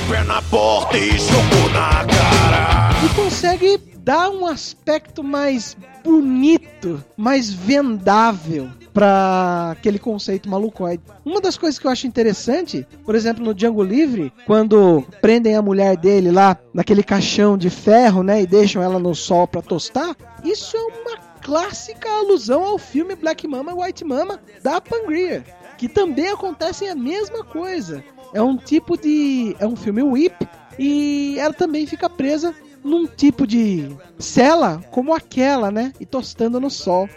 Pé 0.08 0.24
na 0.24 0.40
porta 0.42 0.96
e 0.96 1.18
soco 1.18 1.68
na 1.74 2.04
cara. 2.06 2.90
E 3.04 3.14
consegue 3.14 3.78
dar 3.98 4.30
um 4.30 4.46
aspecto 4.46 5.22
mais 5.22 5.76
bonito, 6.02 7.04
mais 7.16 7.52
vendável 7.52 8.70
para 8.98 9.70
aquele 9.70 9.96
conceito 9.96 10.50
malucoide. 10.50 11.04
Uma 11.24 11.40
das 11.40 11.56
coisas 11.56 11.78
que 11.78 11.86
eu 11.86 11.90
acho 11.90 12.08
interessante, 12.08 12.84
por 13.04 13.14
exemplo, 13.14 13.44
no 13.44 13.54
Django 13.54 13.84
Livre, 13.84 14.32
quando 14.44 15.04
prendem 15.20 15.54
a 15.54 15.62
mulher 15.62 15.96
dele 15.96 16.32
lá 16.32 16.58
naquele 16.74 17.04
caixão 17.04 17.56
de 17.56 17.70
ferro, 17.70 18.24
né, 18.24 18.42
e 18.42 18.46
deixam 18.46 18.82
ela 18.82 18.98
no 18.98 19.14
sol 19.14 19.46
para 19.46 19.62
tostar, 19.62 20.16
isso 20.42 20.76
é 20.76 20.80
uma 20.80 21.16
clássica 21.40 22.10
alusão 22.10 22.64
ao 22.64 22.76
filme 22.76 23.14
Black 23.14 23.46
Mama 23.46 23.72
White 23.72 24.04
Mama 24.04 24.40
da 24.64 24.80
Pangria, 24.80 25.44
que 25.76 25.88
também 25.88 26.30
acontecem 26.30 26.88
a 26.88 26.94
mesma 26.96 27.44
coisa. 27.44 28.02
É 28.34 28.42
um 28.42 28.56
tipo 28.56 29.00
de 29.00 29.54
é 29.60 29.66
um 29.66 29.76
filme 29.76 30.02
whip 30.02 30.34
e 30.76 31.36
ela 31.38 31.54
também 31.54 31.86
fica 31.86 32.10
presa 32.10 32.52
num 32.82 33.06
tipo 33.06 33.46
de 33.46 33.96
cela 34.18 34.82
como 34.90 35.14
aquela, 35.14 35.70
né, 35.70 35.92
e 36.00 36.04
tostando 36.04 36.58
no 36.58 36.68
sol. 36.68 37.08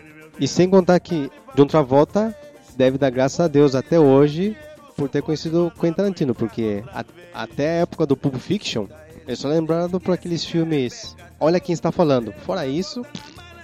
E 0.42 0.48
sem 0.48 0.70
contar 0.70 1.00
que 1.00 1.32
John 1.56 1.68
Travolta 1.68 2.36
deve 2.76 2.98
dar 2.98 3.10
graças 3.12 3.40
a 3.40 3.48
Deus 3.48 3.76
até 3.76 4.00
hoje 4.00 4.58
por 4.98 5.08
ter 5.08 5.22
conhecido 5.22 5.72
Quentin 5.80 5.94
Tarantino, 5.96 6.34
porque 6.36 6.84
a- 6.94 7.06
até 7.34 7.70
a 7.70 7.82
época 7.82 8.06
do 8.06 8.18
Pulp 8.18 8.36
Fiction, 8.36 8.88
ele 9.28 9.36
só 9.36 9.48
lembrado 9.48 10.00
por 10.00 10.14
aqueles 10.14 10.44
filmes 10.44 11.16
Olha 11.40 11.60
Quem 11.60 11.74
Está 11.74 11.92
Falando. 11.92 12.34
Fora 12.46 12.66
isso, 12.68 13.06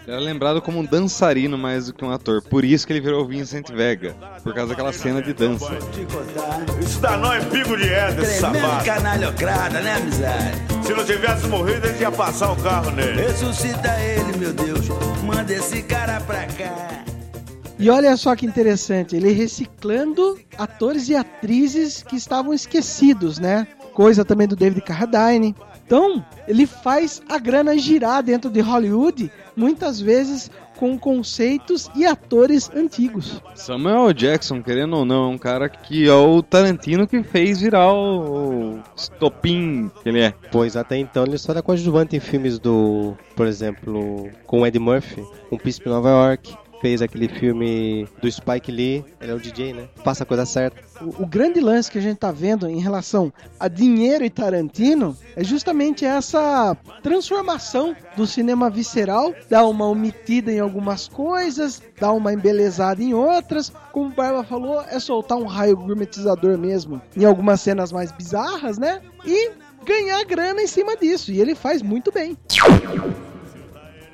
Ele 0.07 0.15
era 0.15 0.23
lembrado 0.23 0.61
como 0.61 0.79
um 0.79 0.85
dançarino 0.85 1.57
mais 1.57 1.87
do 1.87 1.93
que 1.93 2.05
um 2.05 2.09
ator. 2.09 2.41
Por 2.41 2.63
isso 2.63 2.87
que 2.87 2.93
ele 2.93 3.01
virou 3.01 3.27
Vincent 3.27 3.69
Vega. 3.69 4.15
Por 4.41 4.53
causa 4.53 4.69
daquela 4.69 4.93
cena 4.93 5.21
de 5.21 5.33
dança. 5.33 5.77
Isso 6.81 7.01
dá 7.01 7.17
nó 7.17 7.33
é 7.33 7.41
pico 7.41 7.75
de 7.75 7.83
reta, 7.83 8.21
esse 8.21 8.39
sapato. 8.39 8.85
canalhocrada, 8.85 9.81
né, 9.81 9.95
amizade? 9.95 10.85
Se 10.85 10.93
não 10.93 11.03
tivesse 11.03 11.45
morrido, 11.47 11.87
ele 11.87 11.99
ia 11.99 12.09
passar 12.09 12.53
o 12.53 12.55
carro 12.55 12.89
nele. 12.91 13.21
Ressuscita 13.21 13.99
ele, 13.99 14.37
meu 14.37 14.53
Deus. 14.53 14.87
Manda 15.25 15.53
esse 15.53 15.81
cara 15.81 16.21
pra 16.21 16.45
cá. 16.47 17.03
E 17.77 17.89
olha 17.89 18.15
só 18.15 18.33
que 18.33 18.45
interessante, 18.45 19.13
ele 19.13 19.33
reciclando 19.33 20.39
atores 20.57 21.09
e 21.09 21.15
atrizes 21.17 22.01
que 22.01 22.15
estavam 22.15 22.53
esquecidos, 22.53 23.39
né? 23.39 23.67
Coisa 23.93 24.23
também 24.23 24.47
do 24.47 24.55
David 24.55 24.81
Carradine. 24.81 25.53
Então, 25.85 26.25
ele 26.47 26.65
faz 26.65 27.21
a 27.29 27.37
grana 27.37 27.77
girar 27.77 28.23
dentro 28.23 28.49
de 28.49 28.61
Hollywood, 28.61 29.31
muitas 29.57 29.99
vezes 29.99 30.49
com 30.77 30.97
conceitos 30.97 31.89
e 31.95 32.05
atores 32.05 32.69
antigos. 32.73 33.41
Samuel 33.55 34.13
Jackson, 34.13 34.61
querendo 34.61 34.95
ou 34.95 35.05
não, 35.05 35.25
é 35.25 35.33
um 35.33 35.37
cara 35.37 35.67
que 35.67 36.07
é 36.07 36.13
o 36.13 36.41
Tarantino 36.43 37.07
que 37.07 37.23
fez 37.23 37.59
virar 37.59 37.91
o, 37.91 38.79
estopim 38.95 39.91
que 40.03 40.09
ele 40.09 40.21
é. 40.21 40.33
pois 40.51 40.77
até 40.77 40.97
então 40.97 41.23
ele 41.23 41.37
só 41.37 41.51
era 41.51 41.63
coadjuvante 41.63 42.15
em 42.15 42.19
filmes 42.19 42.59
do, 42.59 43.15
por 43.35 43.47
exemplo, 43.47 44.29
com 44.45 44.65
Ed 44.65 44.77
Murphy, 44.77 45.25
Um 45.51 45.57
Príncipe 45.57 45.89
em 45.89 45.91
Nova 45.91 46.09
York, 46.09 46.55
fez 46.81 47.01
aquele 47.01 47.27
filme 47.27 48.07
do 48.21 48.31
Spike 48.31 48.71
Lee, 48.71 49.03
ele 49.19 49.31
é 49.31 49.35
o 49.35 49.39
DJ, 49.39 49.73
né? 49.73 49.87
Passa 50.03 50.23
a 50.23 50.25
coisa 50.25 50.45
certa. 50.45 50.81
O, 51.01 51.23
o 51.23 51.25
grande 51.25 51.59
lance 51.59 51.91
que 51.91 51.97
a 51.97 52.01
gente 52.01 52.17
tá 52.17 52.31
vendo 52.31 52.67
em 52.67 52.79
relação 52.79 53.31
a 53.59 53.67
dinheiro 53.67 54.23
e 54.23 54.29
Tarantino 54.29 55.17
é 55.35 55.43
justamente 55.43 56.05
essa 56.05 56.75
transformação 57.01 57.95
do 58.15 58.25
cinema 58.25 58.69
visceral, 58.69 59.33
dar 59.49 59.65
uma 59.65 59.87
omitida 59.87 60.51
em 60.51 60.59
algumas 60.59 61.07
coisas, 61.07 61.81
dar 61.99 62.11
uma 62.13 62.33
embelezada 62.33 63.01
em 63.01 63.13
outras. 63.13 63.71
Como 63.91 64.09
o 64.09 64.13
Barba 64.13 64.43
falou, 64.43 64.81
é 64.81 64.99
soltar 64.99 65.37
um 65.37 65.45
raio 65.45 65.77
gourmetizador 65.77 66.57
mesmo 66.57 67.01
em 67.15 67.25
algumas 67.25 67.61
cenas 67.61 67.91
mais 67.91 68.11
bizarras, 68.11 68.77
né? 68.77 69.01
E 69.25 69.51
ganhar 69.85 70.23
grana 70.25 70.61
em 70.61 70.67
cima 70.67 70.95
disso. 70.95 71.31
E 71.31 71.39
ele 71.39 71.55
faz 71.55 71.81
muito 71.81 72.11
bem. 72.11 72.37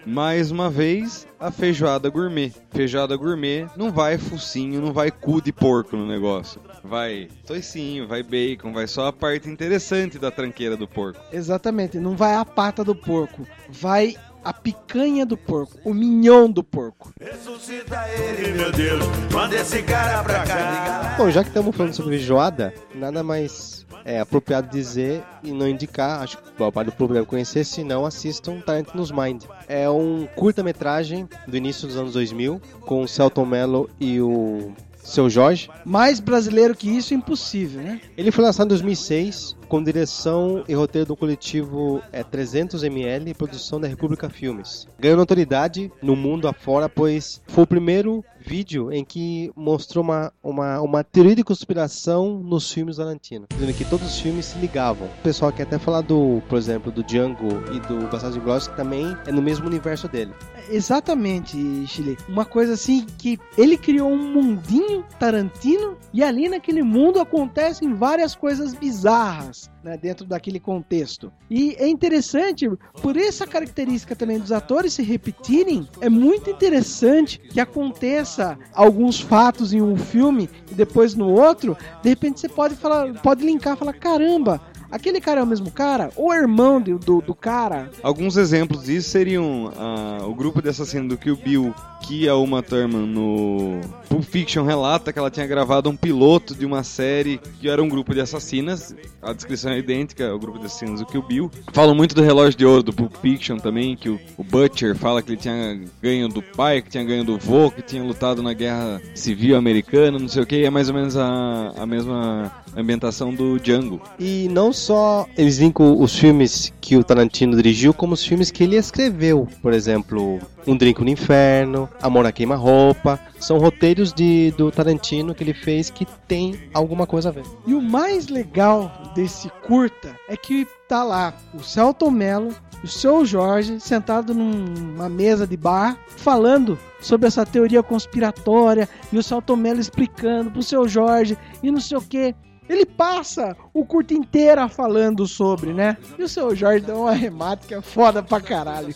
Mais 0.06 0.52
uma 0.52 0.70
vez, 0.70 1.26
a 1.40 1.50
feijoada 1.50 2.10
gourmet. 2.10 2.52
Feijoada 2.72 3.16
gourmet 3.16 3.68
não 3.76 3.92
vai 3.92 4.18
focinho, 4.18 4.82
não 4.82 4.92
vai 4.92 5.10
cu 5.10 5.42
de 5.42 5.54
porco 5.54 5.96
no 5.96 6.06
negócio. 6.06 6.60
Vai 6.84 7.30
toicinho, 7.46 8.08
vai 8.08 8.22
bacon, 8.22 8.74
vai 8.74 8.86
só 8.86 9.08
a 9.08 9.14
parte 9.14 9.50
interessante 9.50 10.20
da 10.20 10.30
tranqueira 10.30 10.76
do 10.76 10.88
porco. 10.88 11.20
Exatamente, 11.32 12.00
não 12.00 12.16
vai 12.16 12.36
a 12.36 12.44
pata 12.44 12.84
do 12.84 12.94
porco, 12.94 13.48
vai 13.70 14.16
a 14.44 14.54
picanha 14.54 15.26
do 15.26 15.38
porco, 15.38 15.78
o 15.84 15.94
mignon 15.94 16.50
do 16.50 16.64
porco. 16.64 17.14
Ressuscita 17.20 18.08
ele, 18.10 18.54
meu 18.54 18.72
Deus. 18.72 19.06
Manda 19.32 19.56
esse 19.56 19.82
cara 19.84 20.24
pra 20.24 20.44
cá. 20.44 21.16
Bom, 21.18 21.30
já 21.30 21.44
que 21.44 21.50
estamos 21.50 21.76
falando 21.76 21.94
sobre 21.94 22.18
feijoada, 22.18 22.74
nada 22.94 23.24
mais 23.24 23.84
é 24.06 24.20
apropriado 24.20 24.70
dizer 24.70 25.24
e 25.44 25.52
não 25.52 25.68
indicar, 25.68 26.22
acho 26.22 26.38
que 26.38 26.62
o 26.62 26.72
parte 26.72 26.88
do 26.88 26.92
público 26.92 27.14
deve 27.14 27.26
conhecer, 27.26 27.64
se 27.64 27.84
não 27.84 28.06
assistam 28.06 28.60
Tarantino's 28.60 29.12
Mind. 29.12 29.44
É 29.68 29.90
um 29.90 30.28
curta-metragem 30.36 31.28
do 31.48 31.56
início 31.56 31.88
dos 31.88 31.98
anos 31.98 32.14
2000, 32.14 32.62
com 32.82 33.04
o 33.04 33.08
Celton 33.08 33.46
Mello 33.46 33.90
e 34.00 34.20
o 34.20 34.74
Seu 34.98 35.30
Jorge. 35.30 35.70
Mais 35.86 36.20
brasileiro 36.20 36.76
que 36.76 36.90
isso, 36.90 37.14
impossível, 37.14 37.82
né? 37.82 38.02
Ele 38.18 38.32
foi 38.32 38.44
lançado 38.44 38.68
em 38.68 38.70
2006, 38.70 39.56
com 39.74 39.84
direção 39.84 40.64
e 40.68 40.76
roteiro 40.76 41.08
do 41.08 41.16
coletivo 41.16 42.00
é, 42.12 42.24
300ml 42.24 43.28
e 43.28 43.34
produção 43.34 43.82
da 43.82 43.88
República 43.88 44.30
Filmes. 44.30 44.88
Ganhou 45.00 45.18
notoriedade 45.18 45.92
no 46.00 46.16
mundo 46.16 46.48
afora, 46.48 46.88
pois 46.88 47.42
foi 47.48 47.64
o 47.64 47.68
primeiro 47.68 48.24
vídeo 48.44 48.92
em 48.92 49.04
que 49.04 49.52
mostrou 49.56 50.04
uma, 50.04 50.32
uma, 50.44 50.82
uma 50.82 51.04
teoria 51.04 51.36
de 51.36 51.44
conspiração 51.44 52.40
nos 52.40 52.72
filmes 52.72 52.98
da 52.98 53.06
Tarantino, 53.06 53.48
dizendo 53.50 53.74
que 53.74 53.86
todos 53.86 54.08
os 54.08 54.20
filmes 54.20 54.46
se 54.46 54.60
ligavam. 54.60 55.08
O 55.08 55.24
pessoal 55.24 55.52
quer 55.52 55.64
até 55.64 55.80
falar 55.80 56.02
do, 56.02 56.42
por 56.50 56.58
exemplo, 56.58 56.92
do 56.92 57.04
Django 57.04 57.48
e 57.74 57.80
do 57.82 58.08
Bastardos 58.10 58.38
Inglórios, 58.38 58.68
que 58.68 58.76
também 58.76 59.16
é 59.26 59.32
no 59.32 59.42
mesmo 59.42 59.68
universo 59.68 60.08
dele. 60.08 60.34
Exatamente, 60.70 61.86
Chile. 61.88 62.18
Uma 62.28 62.46
coisa 62.46 62.74
assim 62.74 63.06
que 63.18 63.40
ele 63.58 63.78
criou 63.78 64.12
um 64.12 64.34
mundinho 64.34 65.06
Tarantino 65.20 65.98
e 66.14 66.24
ali 66.24 66.50
naquele 66.50 66.84
mundo 66.84 67.20
acontecem 67.20 67.94
várias 67.94 68.36
coisas 68.36 68.74
bizarras. 68.74 69.73
Né, 69.84 69.98
dentro 69.98 70.26
daquele 70.26 70.62
contexto. 70.62 71.30
E 71.50 71.76
é 71.78 71.86
interessante, 71.86 72.70
por 73.02 73.18
essa 73.18 73.46
característica 73.46 74.16
também 74.16 74.40
dos 74.40 74.54
atores 74.54 74.94
se 74.94 75.04
repetirem, 75.04 75.86
é 76.00 76.08
muito 76.08 76.50
interessante 76.50 77.38
que 77.38 77.60
aconteça 77.60 78.58
alguns 78.74 79.20
fatos 79.20 79.74
em 79.74 79.82
um 79.82 79.98
filme 79.98 80.50
e 80.72 80.74
depois 80.74 81.16
no 81.16 81.30
outro, 81.30 81.76
de 82.02 82.08
repente 82.08 82.40
você 82.40 82.48
pode 82.48 82.76
falar, 82.76 83.14
pode 83.22 83.46
linkar 83.46 83.76
falar, 83.76 83.92
caramba, 83.92 84.62
aquele 84.94 85.20
cara 85.20 85.42
é 85.42 85.44
o 85.44 85.48
mesmo 85.48 85.72
cara? 85.72 86.12
Ou 86.16 86.32
é 86.32 86.38
irmão 86.38 86.80
do, 86.80 87.00
do, 87.00 87.20
do 87.20 87.34
cara? 87.34 87.90
Alguns 88.04 88.38
exemplos 88.38 88.84
disso 88.84 89.10
seriam 89.10 89.74
ah, 89.76 90.20
o 90.26 90.36
grupo 90.36 90.62
de 90.62 90.70
assassinos 90.70 91.10
do 91.10 91.18
Kill 91.18 91.36
Bill, 91.36 91.74
que 92.04 92.28
a 92.28 92.36
Uma 92.36 92.62
Thurman 92.62 93.08
no 93.08 93.82
Pulp 94.10 94.24
Fiction 94.24 94.64
relata 94.64 95.12
que 95.12 95.18
ela 95.18 95.32
tinha 95.32 95.48
gravado 95.48 95.90
um 95.90 95.96
piloto 95.96 96.54
de 96.54 96.66
uma 96.66 96.84
série 96.84 97.40
que 97.60 97.70
era 97.70 97.82
um 97.82 97.90
grupo 97.90 98.14
de 98.14 98.22
assassinas. 98.22 98.94
A 99.22 99.34
descrição 99.34 99.72
é 99.72 99.80
idêntica 99.80 100.30
ao 100.30 100.38
grupo 100.38 100.60
de 100.60 100.66
assassinos 100.66 101.00
do 101.00 101.06
Kill 101.06 101.24
Bill. 101.24 101.52
Falam 101.72 101.96
muito 101.96 102.14
do 102.14 102.22
relógio 102.22 102.58
de 102.58 102.66
ouro 102.66 102.84
do 102.84 102.94
Pulp 102.94 103.16
Fiction 103.22 103.58
também, 103.58 103.96
que 103.96 104.10
o, 104.10 104.20
o 104.38 104.44
Butcher 104.44 104.96
fala 104.96 105.22
que 105.22 105.32
ele 105.32 105.38
tinha 105.38 105.80
ganho 106.02 106.28
do 106.28 106.42
pai, 106.42 106.82
que 106.82 106.90
tinha 106.90 107.04
ganho 107.04 107.24
do 107.24 107.38
vô, 107.38 107.72
que 107.72 107.82
tinha 107.82 108.04
lutado 108.04 108.44
na 108.44 108.54
guerra 108.54 109.02
civil 109.16 109.56
americana, 109.56 110.20
não 110.20 110.28
sei 110.28 110.44
o 110.44 110.46
que. 110.46 110.64
É 110.64 110.70
mais 110.70 110.90
ou 110.90 110.96
menos 110.96 111.16
a, 111.16 111.74
a 111.78 111.86
mesma 111.86 112.52
ambientação 112.76 113.34
do 113.34 113.60
Django. 113.60 114.02
E 114.20 114.48
não 114.50 114.74
só 114.74 115.26
eles 115.38 115.58
linkam 115.58 116.00
os 116.00 116.16
filmes 116.16 116.74
que 116.82 116.98
o 116.98 117.04
Tarantino 117.04 117.56
dirigiu, 117.56 117.94
como 117.94 118.14
os 118.14 118.26
filmes 118.26 118.52
que 118.52 118.64
ele 118.64 118.76
escreveu. 118.76 119.48
Por 119.62 119.74
exemplo, 119.74 120.40
Um 120.68 120.76
Drink 120.76 121.02
no 121.02 121.10
Inferno, 121.10 121.90
Amor 122.02 122.26
a 122.26 122.32
Queima-Roupa. 122.32 123.20
São 123.40 123.58
roteiros 123.58 124.14
de, 124.14 124.52
do 124.58 124.72
Tarantino 124.72 125.34
que 125.34 125.44
ele 125.44 125.54
fez 125.54 125.90
que 125.90 126.06
tem 126.28 126.70
alguma 126.74 127.08
coisa 127.08 127.30
a 127.30 127.32
ver. 127.32 127.44
E 127.66 127.74
o 127.74 127.82
mais 127.82 128.28
legal 128.28 128.92
desse 129.16 129.50
curta 129.66 130.16
é 130.28 130.36
que 130.36 130.68
tá 130.88 131.04
lá 131.04 131.34
o 131.54 131.64
Celton 131.64 132.12
Mello, 132.12 132.54
o 132.84 132.88
seu 132.88 133.26
Jorge, 133.26 133.80
sentado 133.80 134.34
numa 134.34 135.08
mesa 135.08 135.48
de 135.48 135.56
bar, 135.56 135.98
falando 136.08 136.78
sobre 137.02 137.28
essa 137.28 137.46
teoria 137.46 137.82
conspiratória, 137.82 138.90
e 139.12 139.18
o 139.18 139.24
Celton 139.24 139.56
Mello 139.56 139.80
explicando 139.80 140.52
pro 140.52 140.64
seu 140.64 140.88
Jorge 140.88 141.38
e 141.62 141.72
não 141.72 141.80
sei 141.80 141.98
o 141.98 142.02
que. 142.02 142.36
Ele 142.68 142.86
passa 142.86 143.56
o 143.74 143.86
curto 143.86 144.14
inteiro 144.14 144.68
falando 144.70 145.28
sobre, 145.28 145.74
né? 145.74 145.98
E 146.18 146.24
o 146.24 146.30
seu 146.30 146.56
Jorge 146.56 146.86
dá 146.86 146.96
um 146.96 147.08
arremate 147.08 147.68
que 147.68 147.74
é 147.74 147.82
foda 147.82 148.24
pra 148.24 148.40
caralho. 148.40 148.94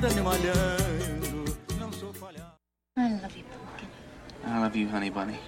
Não 0.00 0.08
vê 0.08 0.14
que 0.14 0.14
sou 0.14 0.14
bom 0.14 0.14
mulato, 0.14 0.14
anda 0.14 0.14
me 0.14 0.20
malhando, 0.22 1.58
não 1.78 1.92
sou 1.92 2.12
falhado. 2.14 2.54
I 2.96 3.20
love 3.20 3.36
you, 3.36 3.44
pumpkin. 3.44 3.88
I 4.46 4.58
love 4.58 4.76
you, 4.78 4.88
honey 4.88 5.10
bunny. 5.10 5.38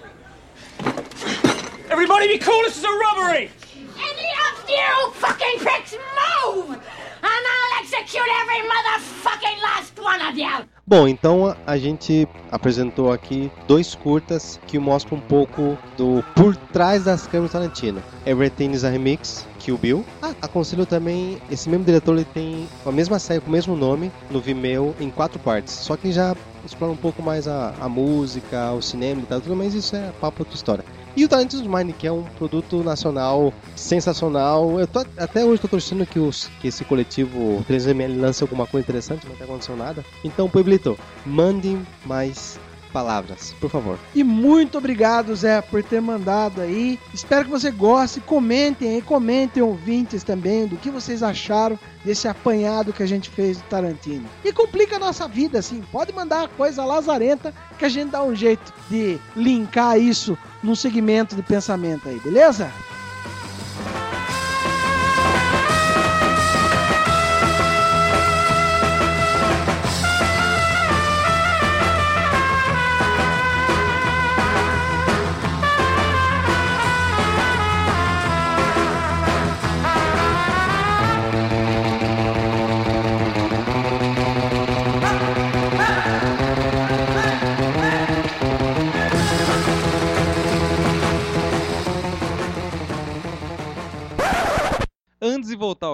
Everybody 1.90 2.28
be 2.28 2.38
cool, 2.38 2.62
this 2.62 2.76
is 2.76 2.84
a 2.84 2.90
robbery! 2.90 3.50
Any 3.96 4.28
of 4.50 4.68
you 4.68 5.12
fucking 5.12 5.58
pricks 5.58 5.94
move! 5.94 6.78
And 7.22 7.28
I'll 7.28 7.82
execute 7.82 8.28
every 8.42 8.62
motherfucking 8.68 9.62
last 9.62 9.98
one 10.00 10.20
of 10.28 10.38
you! 10.38 10.66
Bom, 10.84 11.06
então 11.06 11.56
a- 11.66 11.78
gente 11.78 12.28
apresentou 12.50 13.12
aqui 13.12 13.50
dois 13.68 13.94
curtas 13.94 14.60
que 14.66 14.78
mostram 14.78 15.18
um 15.18 15.20
pouco 15.20 15.78
do 15.96 16.22
por 16.34 16.56
trás 16.56 17.04
das 17.04 17.26
câmeras 17.26 17.52
Tarantino. 17.52 18.02
Everything 18.26 18.72
is 18.72 18.84
a 18.84 18.90
Remix, 18.90 19.46
Kill 19.60 19.78
Bill. 19.78 20.04
Ah, 20.20 20.34
aconselho 20.42 20.84
também, 20.84 21.40
esse 21.50 21.68
mesmo 21.68 21.84
diretor 21.84 22.14
ele 22.16 22.24
tem 22.24 22.68
a 22.84 22.90
mesma 22.90 23.18
série 23.18 23.40
com 23.40 23.48
o 23.48 23.52
mesmo 23.52 23.76
nome 23.76 24.10
no 24.28 24.40
Vimeo 24.40 24.94
em 25.00 25.08
quatro 25.08 25.38
partes. 25.38 25.72
Só 25.72 25.96
que 25.96 26.10
já 26.12 26.34
explora 26.64 26.92
um 26.92 26.96
pouco 26.96 27.22
mais 27.22 27.46
a, 27.46 27.72
a 27.80 27.88
música, 27.88 28.72
o 28.72 28.82
cinema 28.82 29.22
e 29.22 29.26
tal, 29.26 29.40
mas 29.56 29.74
isso 29.74 29.94
é 29.94 30.10
papo 30.20 30.42
outra 30.42 30.54
história. 30.54 30.84
E 31.14 31.24
o 31.24 31.28
Tarantino's 31.28 31.66
Mind, 31.66 31.94
que 31.94 32.06
é 32.06 32.12
um 32.12 32.22
produto 32.22 32.82
nacional 32.82 33.52
sensacional. 33.76 34.80
Eu 34.80 34.86
tô, 34.86 35.00
até 35.18 35.44
hoje 35.44 35.60
tô 35.60 35.68
torcendo 35.68 36.06
que, 36.06 36.18
os, 36.18 36.50
que 36.60 36.68
esse 36.68 36.84
coletivo 36.84 37.64
3ML 37.68 38.18
lance 38.18 38.42
alguma 38.42 38.66
coisa 38.66 38.84
interessante, 38.84 39.26
não 39.26 39.34
aconteceu 39.34 39.76
nada. 39.76 40.02
Então, 40.24 40.48
Pueblito, 40.48 40.98
mandem 41.26 41.86
mais 42.06 42.58
palavras, 42.92 43.54
por 43.60 43.70
favor. 43.70 43.98
E 44.14 44.22
muito 44.22 44.78
obrigado, 44.78 45.34
Zé, 45.34 45.60
por 45.60 45.82
ter 45.82 46.00
mandado 46.00 46.60
aí. 46.60 46.98
Espero 47.12 47.44
que 47.44 47.50
você 47.50 47.70
goste. 47.70 48.20
Comentem 48.20 48.94
aí, 48.94 49.02
comentem 49.02 49.62
ouvintes 49.62 50.22
também 50.22 50.66
do 50.66 50.76
que 50.76 50.90
vocês 50.90 51.22
acharam 51.22 51.78
desse 52.04 52.28
apanhado 52.28 52.92
que 52.92 53.02
a 53.02 53.06
gente 53.06 53.30
fez 53.30 53.58
do 53.58 53.64
Tarantino. 53.64 54.28
E 54.44 54.52
complica 54.52 54.96
a 54.96 54.98
nossa 54.98 55.26
vida, 55.26 55.58
assim. 55.58 55.82
Pode 55.90 56.12
mandar 56.12 56.48
coisa 56.48 56.84
lazarenta 56.84 57.54
que 57.78 57.84
a 57.84 57.88
gente 57.88 58.10
dá 58.10 58.22
um 58.22 58.34
jeito 58.34 58.72
de 58.90 59.18
linkar 59.34 59.98
isso 59.98 60.36
num 60.62 60.74
segmento 60.74 61.34
de 61.34 61.42
pensamento 61.42 62.08
aí, 62.08 62.20
beleza? 62.20 62.70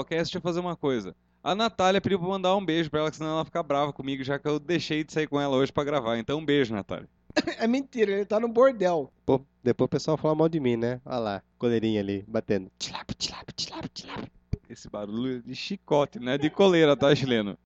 Cast, 0.09 0.33
deixa 0.33 0.38
eu 0.38 0.42
fazer 0.42 0.61
uma 0.61 0.75
coisa. 0.75 1.14
A 1.42 1.55
Natália 1.55 2.01
pediu 2.01 2.18
pra 2.18 2.27
eu 2.27 2.33
mandar 2.33 2.57
um 2.57 2.64
beijo 2.64 2.90
pra 2.90 3.01
ela, 3.01 3.11
que 3.11 3.16
senão 3.16 3.31
ela 3.31 3.44
fica 3.44 3.62
brava 3.62 3.92
comigo, 3.92 4.25
já 4.25 4.38
que 4.38 4.49
eu 4.49 4.59
deixei 4.59 5.05
de 5.05 5.12
sair 5.12 5.27
com 5.27 5.40
ela 5.40 5.57
hoje 5.57 5.73
pra 5.73 5.85
gravar. 5.85 6.18
Então, 6.18 6.38
um 6.38 6.44
beijo, 6.44 6.75
Natália. 6.75 7.09
É 7.59 7.66
mentira, 7.66 8.12
ele 8.12 8.25
tá 8.25 8.40
no 8.40 8.49
bordel. 8.49 9.12
Pô, 9.25 9.40
depois 9.62 9.87
o 9.87 9.90
pessoal 9.90 10.16
fala 10.16 10.35
mal 10.35 10.49
de 10.49 10.59
mim, 10.59 10.77
né? 10.77 11.01
Olha 11.05 11.18
lá, 11.18 11.42
coleirinha 11.59 12.01
ali, 12.01 12.25
batendo. 12.27 12.71
Tilap, 12.79 13.14
tilap, 13.14 13.53
tilap, 13.53 13.88
tilap. 13.88 14.29
Esse 14.68 14.88
barulho 14.88 15.38
é 15.38 15.49
de 15.49 15.55
chicote, 15.55 16.18
né? 16.18 16.37
De 16.37 16.51
coleira, 16.51 16.97
tá, 16.97 17.14
chileno? 17.14 17.57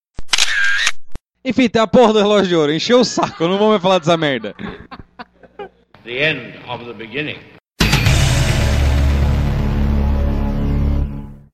Enfim, 1.45 1.69
tem 1.69 1.83
a 1.83 1.87
porra 1.87 2.13
do 2.13 2.19
relógio 2.21 2.49
de 2.49 2.57
ouro. 2.57 2.73
Encheu 2.73 3.01
o 3.01 3.05
saco, 3.05 3.45
não 3.45 3.59
vamos 3.59 3.71
mais 3.71 3.83
falar 3.83 3.99
dessa 3.99 4.17
merda. 4.17 4.55
The 6.05 6.31
end 6.31 6.59
of 6.69 6.85
the 6.85 6.93
beginning. 6.93 7.39